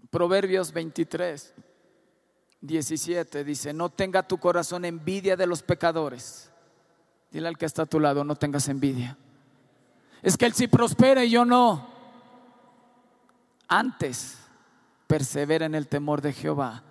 [0.09, 1.53] Proverbios 23,
[2.61, 6.51] 17 dice, no tenga tu corazón envidia de los pecadores.
[7.31, 9.17] Dile al que está a tu lado, no tengas envidia.
[10.21, 11.87] Es que él sí prospera y yo no.
[13.67, 14.37] Antes,
[15.05, 16.83] persevera en el temor de Jehová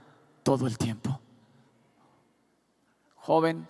[0.43, 1.21] todo el tiempo.
[3.17, 3.67] Joven,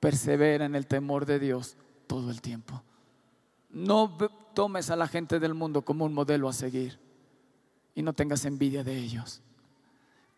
[0.00, 2.82] persevera en el temor de Dios todo el tiempo.
[3.70, 4.16] No
[4.54, 6.98] tomes a la gente del mundo como un modelo a seguir
[7.94, 9.42] y no tengas envidia de ellos,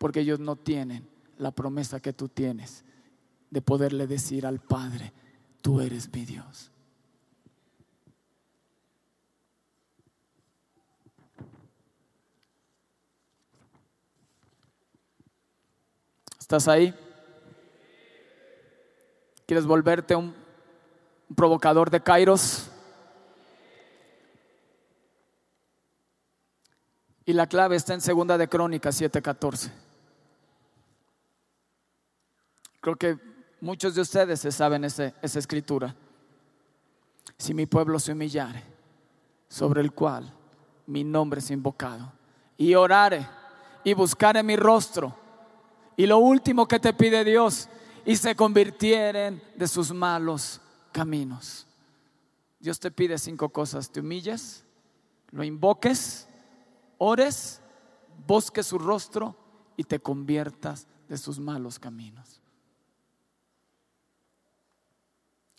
[0.02, 2.84] porque ellos no tienen la promesa que tú tienes
[3.50, 5.12] de poderle decir al Padre,
[5.60, 6.72] tú eres mi Dios.
[16.40, 16.92] ¿Estás ahí?
[19.46, 20.34] ¿Quieres volverte un,
[21.36, 22.72] provocador de Kairos?
[27.24, 29.91] Y la clave está en segunda de Crónicas 7:14.
[32.82, 33.16] Creo que
[33.60, 35.94] muchos de ustedes se saben esa escritura.
[37.38, 38.62] Si mi pueblo se humillare,
[39.48, 40.34] sobre el cual
[40.88, 42.12] mi nombre es invocado,
[42.56, 43.26] y orare
[43.84, 45.16] y buscare mi rostro,
[45.96, 47.68] y lo último que te pide Dios,
[48.04, 51.68] y se convirtieren de sus malos caminos.
[52.58, 54.64] Dios te pide cinco cosas, te humilles,
[55.30, 56.26] lo invoques,
[56.98, 57.60] ores,
[58.26, 59.36] busques su rostro
[59.76, 62.41] y te conviertas de sus malos caminos.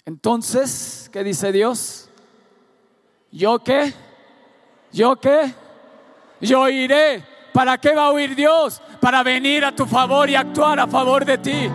[0.06, 2.10] Entonces, ¿qué dice Dios?
[3.32, 3.94] ¿Yo qué?
[4.92, 5.54] ¿Yo qué?
[6.42, 7.24] Yo iré.
[7.54, 8.82] ¿Para qué va a oír Dios?
[9.00, 11.70] Para venir a tu favor y actuar a favor de ti.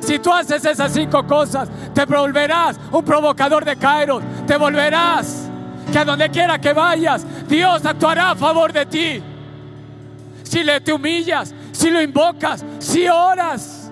[0.00, 4.20] Si tú haces esas cinco cosas, te volverás un provocador de Cairo.
[4.46, 5.48] Te volverás
[5.90, 9.22] que a donde quiera que vayas, Dios actuará a favor de ti.
[10.42, 13.83] Si le te humillas, si lo invocas, si oras,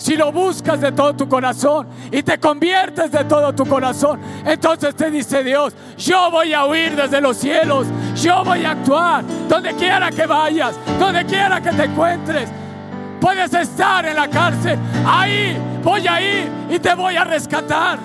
[0.00, 4.94] si lo buscas de todo tu corazón y te conviertes de todo tu corazón, entonces
[4.96, 7.86] te dice Dios, yo voy a huir desde los cielos,
[8.16, 12.48] yo voy a actuar donde quiera que vayas, donde quiera que te encuentres.
[13.20, 17.98] Puedes estar en la cárcel, ahí voy a ir y te voy a rescatar.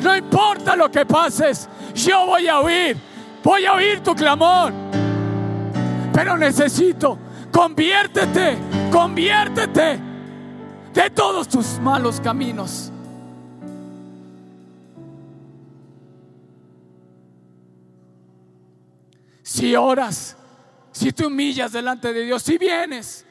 [0.00, 2.96] No importa lo que pases, yo voy a oír,
[3.42, 4.72] voy a oír tu clamor.
[6.12, 7.18] Pero necesito,
[7.50, 8.56] conviértete,
[8.92, 10.11] conviértete
[10.92, 12.90] de todos tus malos caminos.
[19.42, 20.36] Si oras,
[20.92, 23.26] si te humillas delante de Dios, si vienes,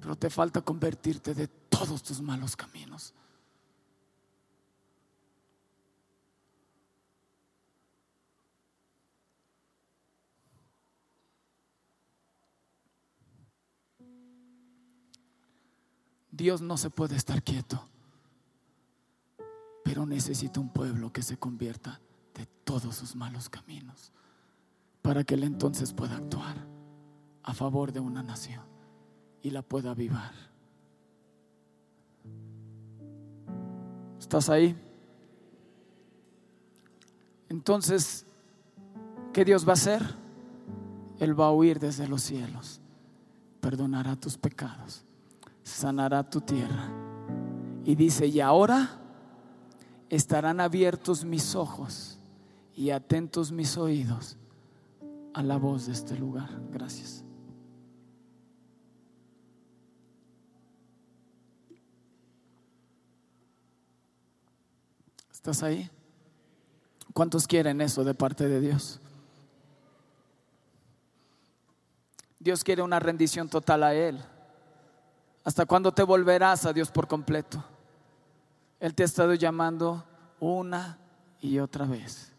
[0.00, 3.12] pero te falta convertirte de todos tus malos caminos.
[16.36, 17.88] Dios no se puede estar quieto,
[19.82, 21.98] pero necesita un pueblo que se convierta
[22.34, 24.12] de todos sus malos caminos
[25.00, 26.56] para que Él entonces pueda actuar
[27.42, 28.64] a favor de una nación
[29.40, 30.34] y la pueda avivar.
[34.18, 34.76] ¿Estás ahí?
[37.48, 38.26] Entonces,
[39.32, 40.02] ¿qué Dios va a hacer?
[41.18, 42.82] Él va a huir desde los cielos,
[43.60, 45.05] perdonará tus pecados,
[45.66, 46.88] sanará tu tierra.
[47.84, 49.00] Y dice, y ahora
[50.08, 52.18] estarán abiertos mis ojos
[52.76, 54.36] y atentos mis oídos
[55.34, 56.48] a la voz de este lugar.
[56.70, 57.24] Gracias.
[65.32, 65.90] ¿Estás ahí?
[67.12, 69.00] ¿Cuántos quieren eso de parte de Dios?
[72.38, 74.22] Dios quiere una rendición total a Él.
[75.46, 77.62] ¿Hasta cuándo te volverás a Dios por completo?
[78.80, 80.04] Él te ha estado llamando
[80.40, 80.98] una
[81.40, 82.32] y otra vez,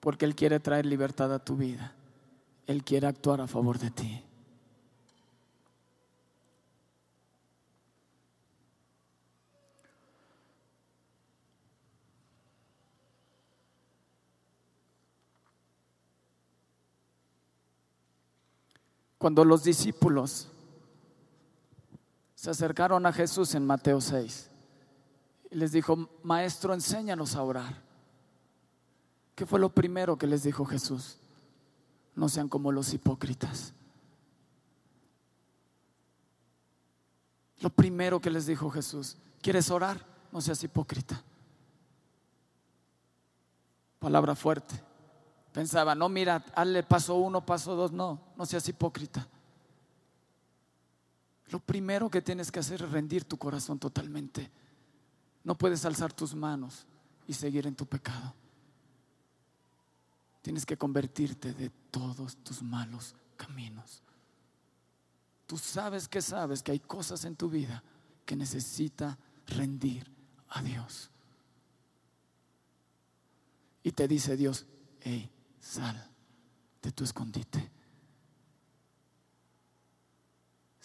[0.00, 1.94] porque Él quiere traer libertad a tu vida.
[2.66, 4.24] Él quiere actuar a favor de ti.
[19.16, 20.50] Cuando los discípulos
[22.46, 24.50] se acercaron a Jesús en Mateo 6
[25.50, 27.82] y les dijo, Maestro, enséñanos a orar.
[29.34, 31.18] ¿Qué fue lo primero que les dijo Jesús?
[32.14, 33.74] No sean como los hipócritas.
[37.58, 40.06] Lo primero que les dijo Jesús, ¿quieres orar?
[40.30, 41.20] No seas hipócrita.
[43.98, 44.80] Palabra fuerte.
[45.52, 49.26] Pensaba, no, mira, hazle paso uno, paso dos, no, no seas hipócrita.
[51.48, 54.50] Lo primero que tienes que hacer es rendir tu corazón totalmente.
[55.44, 56.86] No puedes alzar tus manos
[57.26, 58.34] y seguir en tu pecado.
[60.42, 64.02] Tienes que convertirte de todos tus malos caminos.
[65.46, 67.82] Tú sabes que sabes que hay cosas en tu vida
[68.24, 70.10] que necesita rendir
[70.48, 71.10] a Dios.
[73.84, 74.66] Y te dice Dios,
[75.00, 75.30] hey,
[75.66, 75.96] Sal
[76.80, 77.75] de tu escondite.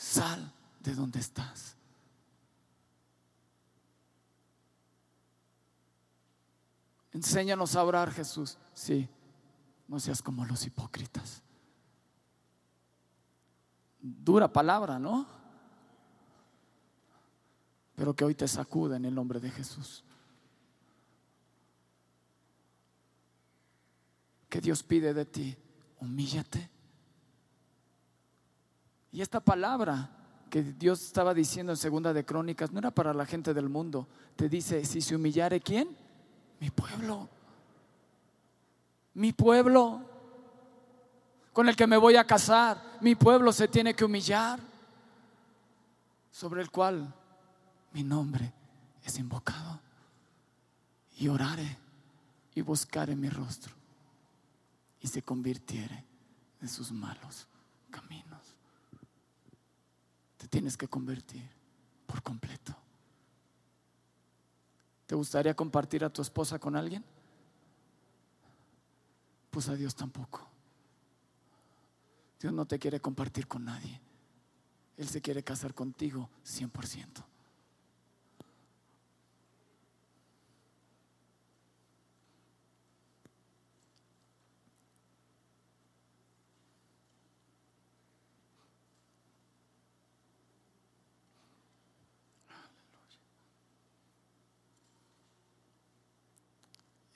[0.01, 1.75] Sal de donde estás.
[7.11, 8.57] Enséñanos a orar, Jesús.
[8.73, 9.07] Sí,
[9.87, 11.43] no seas como los hipócritas.
[13.99, 15.27] Dura palabra, ¿no?
[17.95, 20.03] Pero que hoy te sacuda en el nombre de Jesús.
[24.51, 25.57] que Dios pide de ti?
[26.01, 26.70] Humíllate.
[29.11, 30.09] Y esta palabra
[30.49, 34.07] que Dios estaba diciendo en segunda de Crónicas no era para la gente del mundo.
[34.35, 35.95] Te dice, si se humillare quién?
[36.59, 37.29] Mi pueblo.
[39.13, 40.01] Mi pueblo
[41.53, 42.97] con el que me voy a casar.
[43.01, 44.59] Mi pueblo se tiene que humillar.
[46.31, 47.13] Sobre el cual
[47.93, 48.53] mi nombre
[49.03, 49.79] es invocado.
[51.17, 51.77] Y oraré
[52.55, 53.73] y buscaré mi rostro
[55.01, 56.05] y se convirtiere
[56.61, 57.47] en sus malos
[57.89, 58.50] caminos.
[60.51, 61.49] Tienes que convertir
[62.05, 62.75] por completo.
[65.07, 67.03] ¿Te gustaría compartir a tu esposa con alguien?
[69.49, 70.45] Pues a Dios tampoco.
[72.37, 74.01] Dios no te quiere compartir con nadie.
[74.97, 77.23] Él se quiere casar contigo 100%.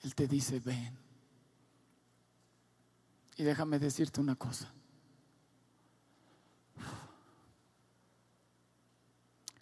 [0.06, 0.96] Él te dice, ven.
[3.36, 4.72] Y déjame decirte una cosa.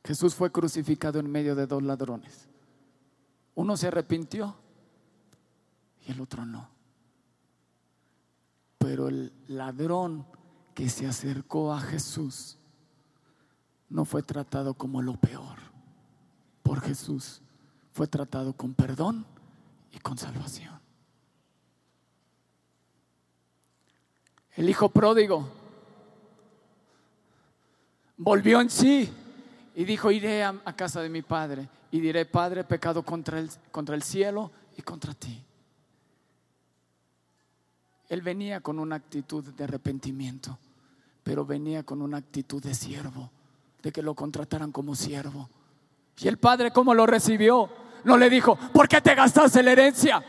[0.04, 2.46] Jesús fue crucificado en medio de dos ladrones.
[3.54, 4.54] Uno se arrepintió
[6.06, 6.68] y el otro no.
[8.76, 10.26] Pero el ladrón
[10.74, 12.58] que se acercó a Jesús
[13.88, 15.56] no fue tratado como lo peor
[16.62, 17.40] por Jesús.
[17.92, 19.24] Fue tratado con perdón
[19.94, 20.78] y con salvación.
[24.56, 25.48] El hijo pródigo
[28.16, 29.10] volvió en sí
[29.74, 33.94] y dijo, iré a, casa de mi padre y diré, Padre, pecado contra el, contra
[33.94, 35.44] el cielo y contra ti.
[38.08, 40.58] Él venía con una actitud de arrepentimiento,
[41.22, 43.30] pero venía con una actitud de siervo,
[43.82, 45.48] de que lo contrataran como siervo.
[46.18, 47.83] ¿Y el padre cómo lo recibió?
[48.04, 50.22] No le dijo, ¿por qué te gastaste la herencia?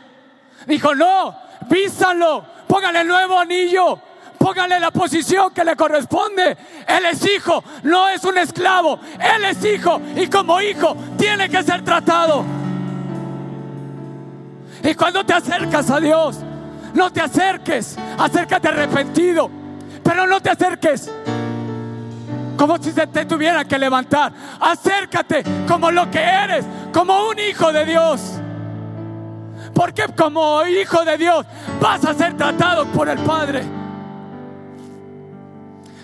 [0.66, 1.36] Dijo, no,
[1.68, 3.98] vístalo, póngale el nuevo anillo,
[4.38, 6.56] póngale la posición que le corresponde.
[6.86, 11.62] Él es hijo, no es un esclavo, él es hijo y como hijo tiene que
[11.62, 12.44] ser tratado.
[14.82, 16.38] Y cuando te acercas a Dios,
[16.94, 19.50] no te acerques, acércate arrepentido,
[20.02, 21.10] pero no te acerques
[22.56, 24.32] como si se te tuviera que levantar.
[24.60, 28.20] Acércate como lo que eres, como un hijo de Dios.
[29.74, 31.46] Porque como hijo de Dios
[31.80, 33.62] vas a ser tratado por el Padre.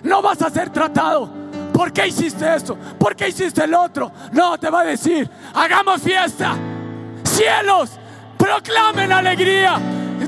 [0.02, 1.30] No vas a ser tratado.
[1.72, 2.76] ¿Por qué hiciste esto?
[2.98, 4.12] ¿Por qué hiciste el otro?
[4.32, 6.54] No, te va a decir, hagamos fiesta.
[7.24, 7.92] Cielos,
[8.36, 9.78] proclamen alegría.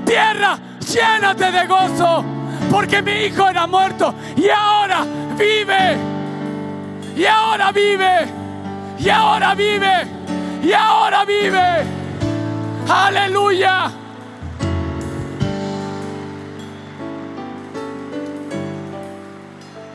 [0.04, 2.24] Tierra, llénate de gozo.
[2.70, 5.04] Porque mi hijo era muerto y ahora
[5.36, 5.96] vive.
[7.16, 8.28] Y ahora vive.
[8.98, 10.06] Y ahora vive.
[10.62, 11.84] Y ahora vive.
[12.88, 13.92] Aleluya.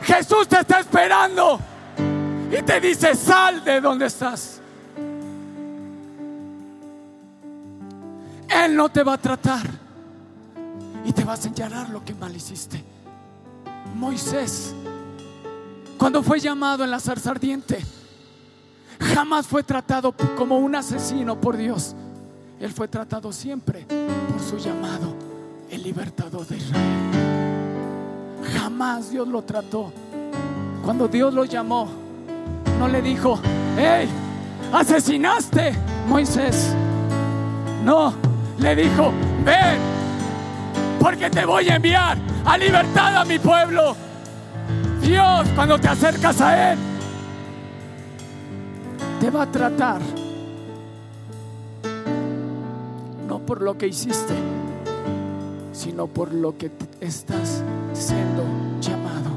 [0.02, 1.60] Jesús te está esperando
[2.50, 4.60] y te dice, sal de donde estás.
[8.48, 9.62] Él no te va a tratar
[11.04, 12.82] y te va a señalar lo que mal hiciste.
[13.94, 14.74] Moisés,
[16.00, 17.78] cuando fue llamado en la zarza ardiente,
[19.14, 21.94] jamás fue tratado como un asesino por Dios.
[22.58, 25.14] Él fue tratado siempre por su llamado,
[25.70, 26.82] el libertador de Israel.
[28.54, 29.92] Jamás Dios lo trató.
[30.82, 31.86] Cuando Dios lo llamó,
[32.78, 33.38] no le dijo,
[33.76, 34.08] hey,
[34.72, 35.74] asesinaste,
[36.08, 36.74] Moisés.
[37.84, 38.14] No,
[38.58, 39.12] le dijo,
[39.44, 39.78] ven,
[40.98, 43.94] porque te voy a enviar a libertad a mi pueblo.
[45.02, 46.78] Dios, cuando te acercas a Él,
[49.20, 50.00] te va a tratar.
[53.26, 54.34] No por lo que hiciste,
[55.72, 56.70] sino por lo que
[57.00, 58.44] estás siendo
[58.80, 59.30] llamado.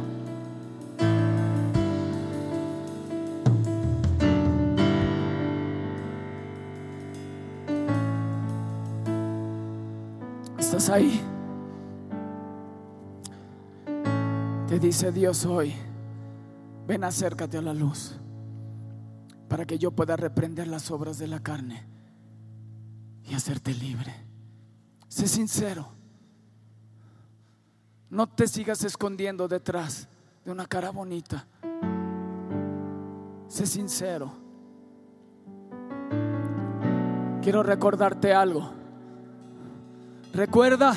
[10.57, 11.21] ¿Estás ahí?
[14.73, 15.71] Te dice Dios hoy,
[16.87, 18.15] ven acércate a la luz
[19.47, 21.85] para que yo pueda reprender las obras de la carne
[23.23, 24.11] y hacerte libre.
[25.07, 25.89] Sé sincero.
[28.09, 30.07] No te sigas escondiendo detrás
[30.43, 31.45] de una cara bonita.
[33.49, 34.33] Sé sincero.
[37.43, 38.71] Quiero recordarte algo.
[40.33, 40.95] Recuerda,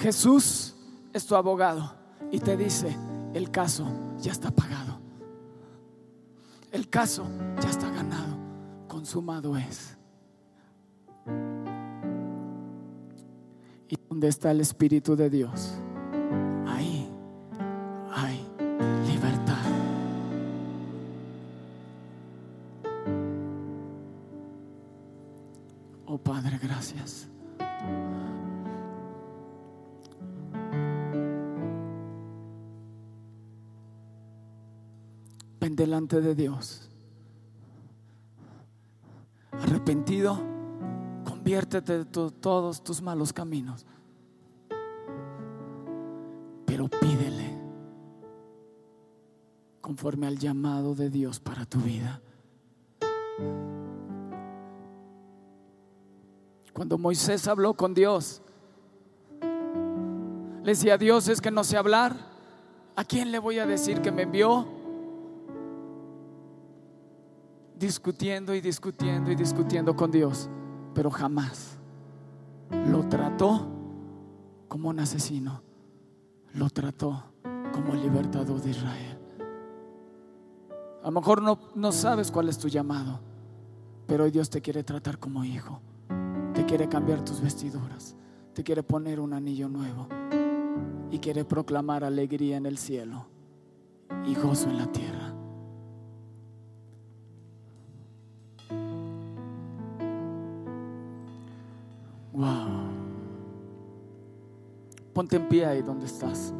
[0.00, 0.74] Jesús
[1.12, 2.96] es tu abogado y te dice,
[3.32, 3.86] el caso
[4.20, 4.98] ya está pagado.
[6.72, 7.26] El caso
[7.60, 8.36] ya está ganado.
[8.88, 9.96] Consumado es.
[13.88, 15.74] ¿Y dónde está el Espíritu de Dios?
[16.66, 17.08] Ahí
[18.12, 18.46] hay
[19.06, 19.54] libertad.
[26.06, 27.28] Oh Padre, gracias.
[35.84, 36.88] Delante de Dios.
[39.52, 40.40] Arrepentido,
[41.28, 43.84] conviértete de todos tus malos caminos.
[46.64, 47.58] Pero pídele
[49.82, 52.22] conforme al llamado de Dios para tu vida.
[56.72, 58.40] Cuando Moisés habló con Dios,
[60.62, 62.16] le decía, Dios es que no sé hablar.
[62.96, 64.73] ¿A quién le voy a decir que me envió?
[67.84, 70.48] Discutiendo y discutiendo y discutiendo con Dios,
[70.94, 71.78] pero jamás
[72.88, 73.68] lo trató
[74.68, 75.60] como un asesino,
[76.54, 77.24] lo trató
[77.74, 79.18] como el libertador de Israel.
[81.02, 83.20] A lo mejor no, no sabes cuál es tu llamado,
[84.06, 85.82] pero hoy Dios te quiere tratar como hijo,
[86.54, 88.16] te quiere cambiar tus vestiduras,
[88.54, 90.08] te quiere poner un anillo nuevo
[91.10, 93.26] y quiere proclamar alegría en el cielo
[94.24, 95.33] y gozo en la tierra.
[102.34, 102.90] Wow.
[105.12, 106.52] Ponte en pie ahí donde estás.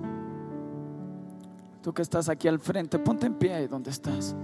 [1.82, 4.36] Tú que estás aquí al frente, ponte en pie ahí donde estás.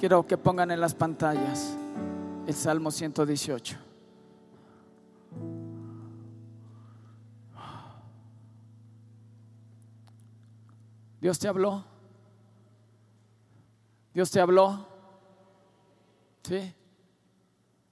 [0.00, 1.78] Quiero que pongan en las pantallas
[2.44, 3.76] el Salmo 118.
[11.20, 11.91] Dios te habló.
[14.14, 14.86] Dios te habló.
[16.42, 16.74] Sí.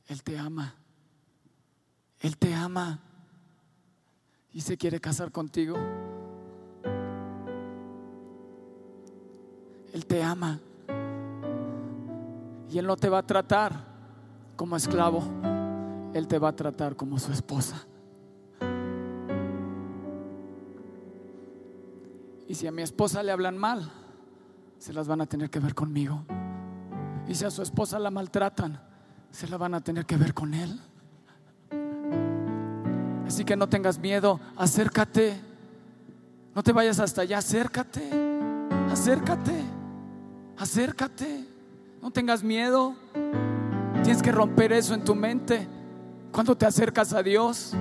[0.08, 0.74] Él te ama.
[2.20, 3.00] Él te ama.
[4.52, 5.76] Y se quiere casar contigo.
[9.92, 10.60] Él te ama.
[12.70, 13.90] Y Él no te va a tratar
[14.56, 15.22] como esclavo,
[16.14, 17.86] Él te va a tratar como su esposa.
[22.46, 23.90] Y si a mi esposa le hablan mal,
[24.80, 26.24] se las van a tener que ver conmigo.
[27.28, 28.80] Y si a su esposa la maltratan,
[29.30, 30.80] se la van a tener que ver con él.
[33.26, 35.38] Así que no tengas miedo, acércate.
[36.54, 38.10] No te vayas hasta allá, acércate.
[38.90, 39.62] Acércate.
[40.56, 41.46] Acércate.
[42.00, 42.94] No tengas miedo.
[44.02, 45.68] Tienes que romper eso en tu mente.
[46.32, 47.74] Cuando te acercas a Dios,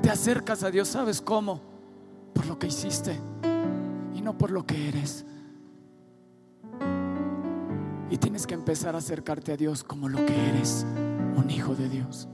[0.00, 1.60] te acercas a Dios, ¿sabes cómo?
[2.32, 3.18] Por lo que hiciste
[4.14, 5.24] y no por lo que eres.
[8.10, 10.86] Y tienes que empezar a acercarte a Dios como lo que eres,
[11.36, 12.26] un hijo de Dios.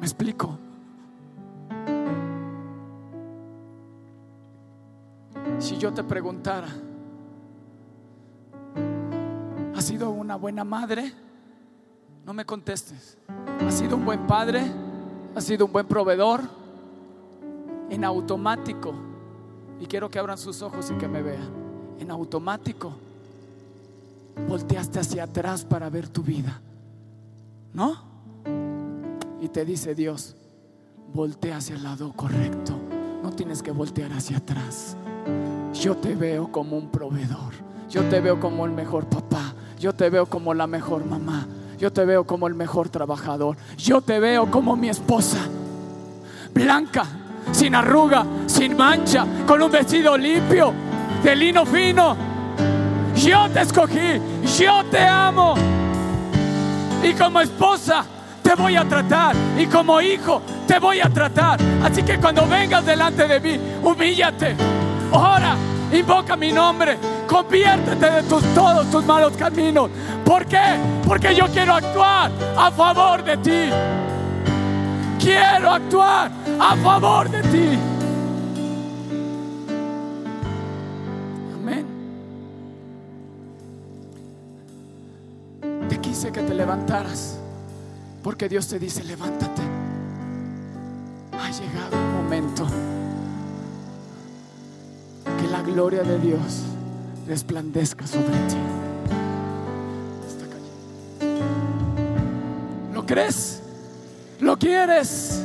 [0.00, 0.58] ¿Me explico?
[5.60, 6.66] Si yo te preguntara,
[9.74, 11.12] ¿has sido una buena madre?
[12.26, 13.18] No me contestes.
[13.64, 14.64] ¿Has sido un buen padre?
[15.36, 16.40] ¿Has sido un buen proveedor?
[17.88, 18.94] En automático.
[19.78, 21.63] Y quiero que abran sus ojos y que me vean
[21.98, 22.94] en automático
[24.48, 26.60] volteaste hacia atrás para ver tu vida.
[27.72, 27.96] ¿No?
[29.40, 30.36] Y te dice Dios,
[31.12, 32.74] voltea hacia el lado correcto.
[33.22, 34.96] No tienes que voltear hacia atrás.
[35.72, 37.52] Yo te veo como un proveedor.
[37.90, 39.54] Yo te veo como el mejor papá.
[39.78, 41.46] Yo te veo como la mejor mamá.
[41.78, 43.56] Yo te veo como el mejor trabajador.
[43.76, 45.48] Yo te veo como mi esposa.
[46.54, 47.04] Blanca,
[47.52, 50.72] sin arruga, sin mancha, con un vestido limpio,
[51.24, 52.16] de lino fino.
[53.16, 54.20] Yo te escogí,
[54.58, 55.54] yo te amo.
[57.02, 58.04] Y como esposa
[58.42, 59.34] te voy a tratar.
[59.58, 61.58] Y como hijo te voy a tratar.
[61.82, 64.54] Así que cuando vengas delante de mí, humíllate.
[65.12, 65.56] Ora,
[65.92, 66.98] invoca mi nombre.
[67.26, 69.90] Conviértete de tus, todos tus malos caminos.
[70.24, 70.76] ¿Por qué?
[71.06, 73.70] Porque yo quiero actuar a favor de ti.
[75.18, 77.93] Quiero actuar a favor de ti.
[86.22, 87.36] Que te levantaras,
[88.22, 89.62] porque Dios te dice, levántate.
[91.32, 92.66] Ha llegado el momento
[95.38, 96.62] que la gloria de Dios
[97.26, 98.56] resplandezca sobre ti.
[102.94, 103.60] ¿Lo crees?
[104.40, 105.42] ¿Lo quieres?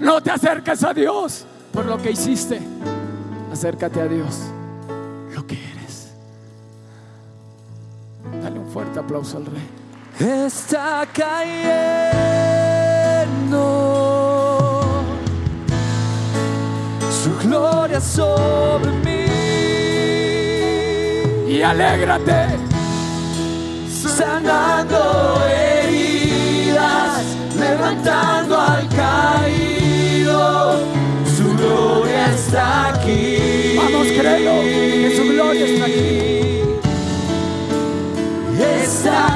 [0.00, 2.60] No te acerques a Dios por lo que hiciste.
[3.52, 4.55] Acércate a Dios
[8.96, 9.68] fuerte aplauso al Rey
[10.18, 11.44] está cayendo
[17.10, 19.26] su gloria sobre mí.
[21.52, 22.58] Y alégrate,
[23.88, 27.24] sanando heridas,
[27.58, 30.76] levantando al caído.
[31.36, 33.76] Su gloria está aquí.
[33.76, 36.05] Vamos, creo que su gloria está aquí.
[39.06, 39.35] desire.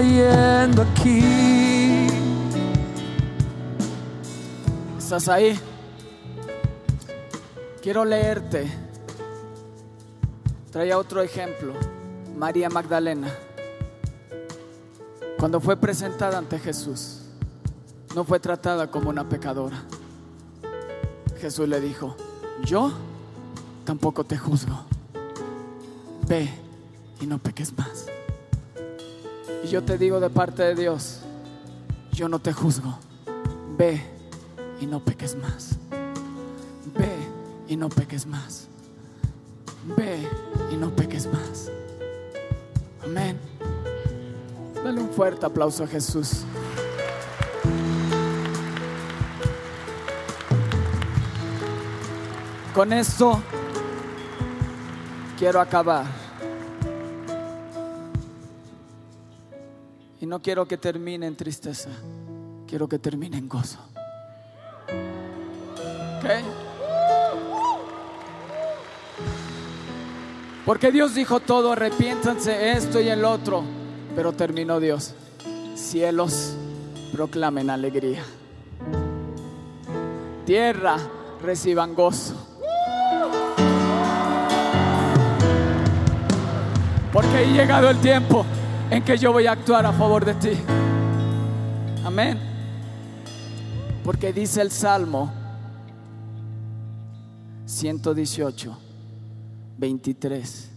[0.00, 1.22] Aquí.
[4.96, 5.60] ¿Estás ahí?
[7.82, 8.66] Quiero leerte.
[10.72, 11.74] Traía otro ejemplo.
[12.34, 13.28] María Magdalena.
[15.38, 17.20] Cuando fue presentada ante Jesús,
[18.14, 19.82] no fue tratada como una pecadora.
[21.38, 22.16] Jesús le dijo,
[22.64, 22.90] yo
[23.84, 24.82] tampoco te juzgo.
[26.26, 26.48] Ve
[27.20, 28.06] y no peques más.
[29.62, 31.20] Y yo te digo de parte de Dios,
[32.12, 32.98] yo no te juzgo.
[33.76, 34.02] Ve
[34.80, 35.76] y no peques más.
[36.98, 37.16] Ve
[37.68, 38.68] y no peques más.
[39.96, 40.28] ve
[40.72, 41.70] y no peques más.
[43.04, 43.38] Amén.
[44.82, 46.44] Dale un fuerte aplauso a Jesús.
[52.74, 53.40] Con esto
[55.38, 56.19] quiero acabar.
[60.20, 61.88] Y no quiero que termine en tristeza,
[62.66, 63.78] quiero que termine en gozo.
[66.18, 66.26] ¿Ok?
[70.66, 73.64] Porque Dios dijo todo, arrepiéntanse esto y el otro,
[74.14, 75.14] pero terminó Dios.
[75.74, 76.54] Cielos
[77.12, 78.22] proclamen alegría.
[80.44, 80.98] Tierra
[81.42, 82.34] reciban gozo.
[87.10, 88.44] Porque ha llegado el tiempo
[88.90, 90.58] en que yo voy a actuar a favor de ti.
[92.04, 92.38] Amén.
[94.04, 95.32] Porque dice el Salmo
[97.66, 98.78] 118,
[99.78, 100.70] 23,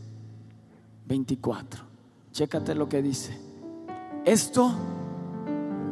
[1.07, 1.83] 24.
[2.31, 3.39] Chécate lo que dice.
[4.25, 4.71] Esto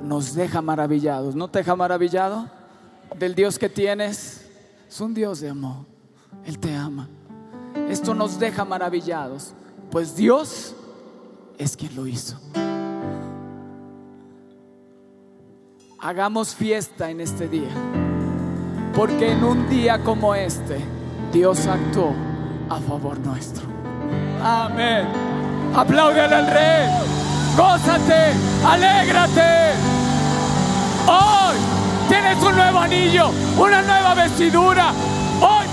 [0.04, 1.36] nos deja maravillados.
[1.36, 2.50] ¿No te deja maravillado?
[3.18, 4.48] Del Dios que tienes.
[4.88, 5.86] Es un Dios de amor.
[6.46, 7.10] Él te ama.
[7.90, 9.54] Esto nos deja maravillados.
[9.90, 10.76] Pues Dios
[11.58, 12.38] es quien lo hizo.
[16.00, 17.70] Hagamos fiesta en este día.
[18.96, 20.80] Porque en un día como este,
[21.32, 22.14] Dios actuó
[22.70, 23.64] a favor nuestro.
[24.44, 25.08] Amén.
[25.76, 26.90] Apláudele al rey.
[27.56, 28.34] Gózate,
[28.66, 29.74] alégrate.
[31.08, 31.56] Hoy
[32.10, 34.92] tienes un nuevo anillo, una nueva vestidura.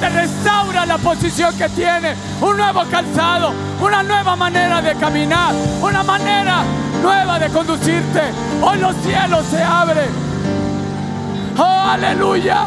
[0.01, 6.03] Te restaura la posición que tienes, un nuevo calzado, una nueva manera de caminar, una
[6.05, 6.63] manera
[7.03, 8.23] nueva de conducirte.
[8.63, 10.11] Hoy los cielos se abren.
[11.59, 12.67] Oh, aleluya.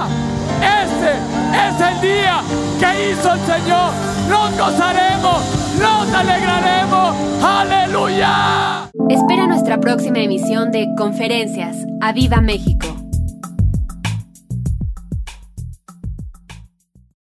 [0.61, 1.11] Este
[1.53, 2.41] es el día
[2.79, 3.91] que hizo el Señor.
[4.29, 5.41] Nos gozaremos,
[5.79, 7.15] nos alegraremos.
[7.43, 8.89] Aleluya.
[9.09, 11.77] Espera nuestra próxima emisión de Conferencias.
[12.01, 13.00] ¡A Viva México!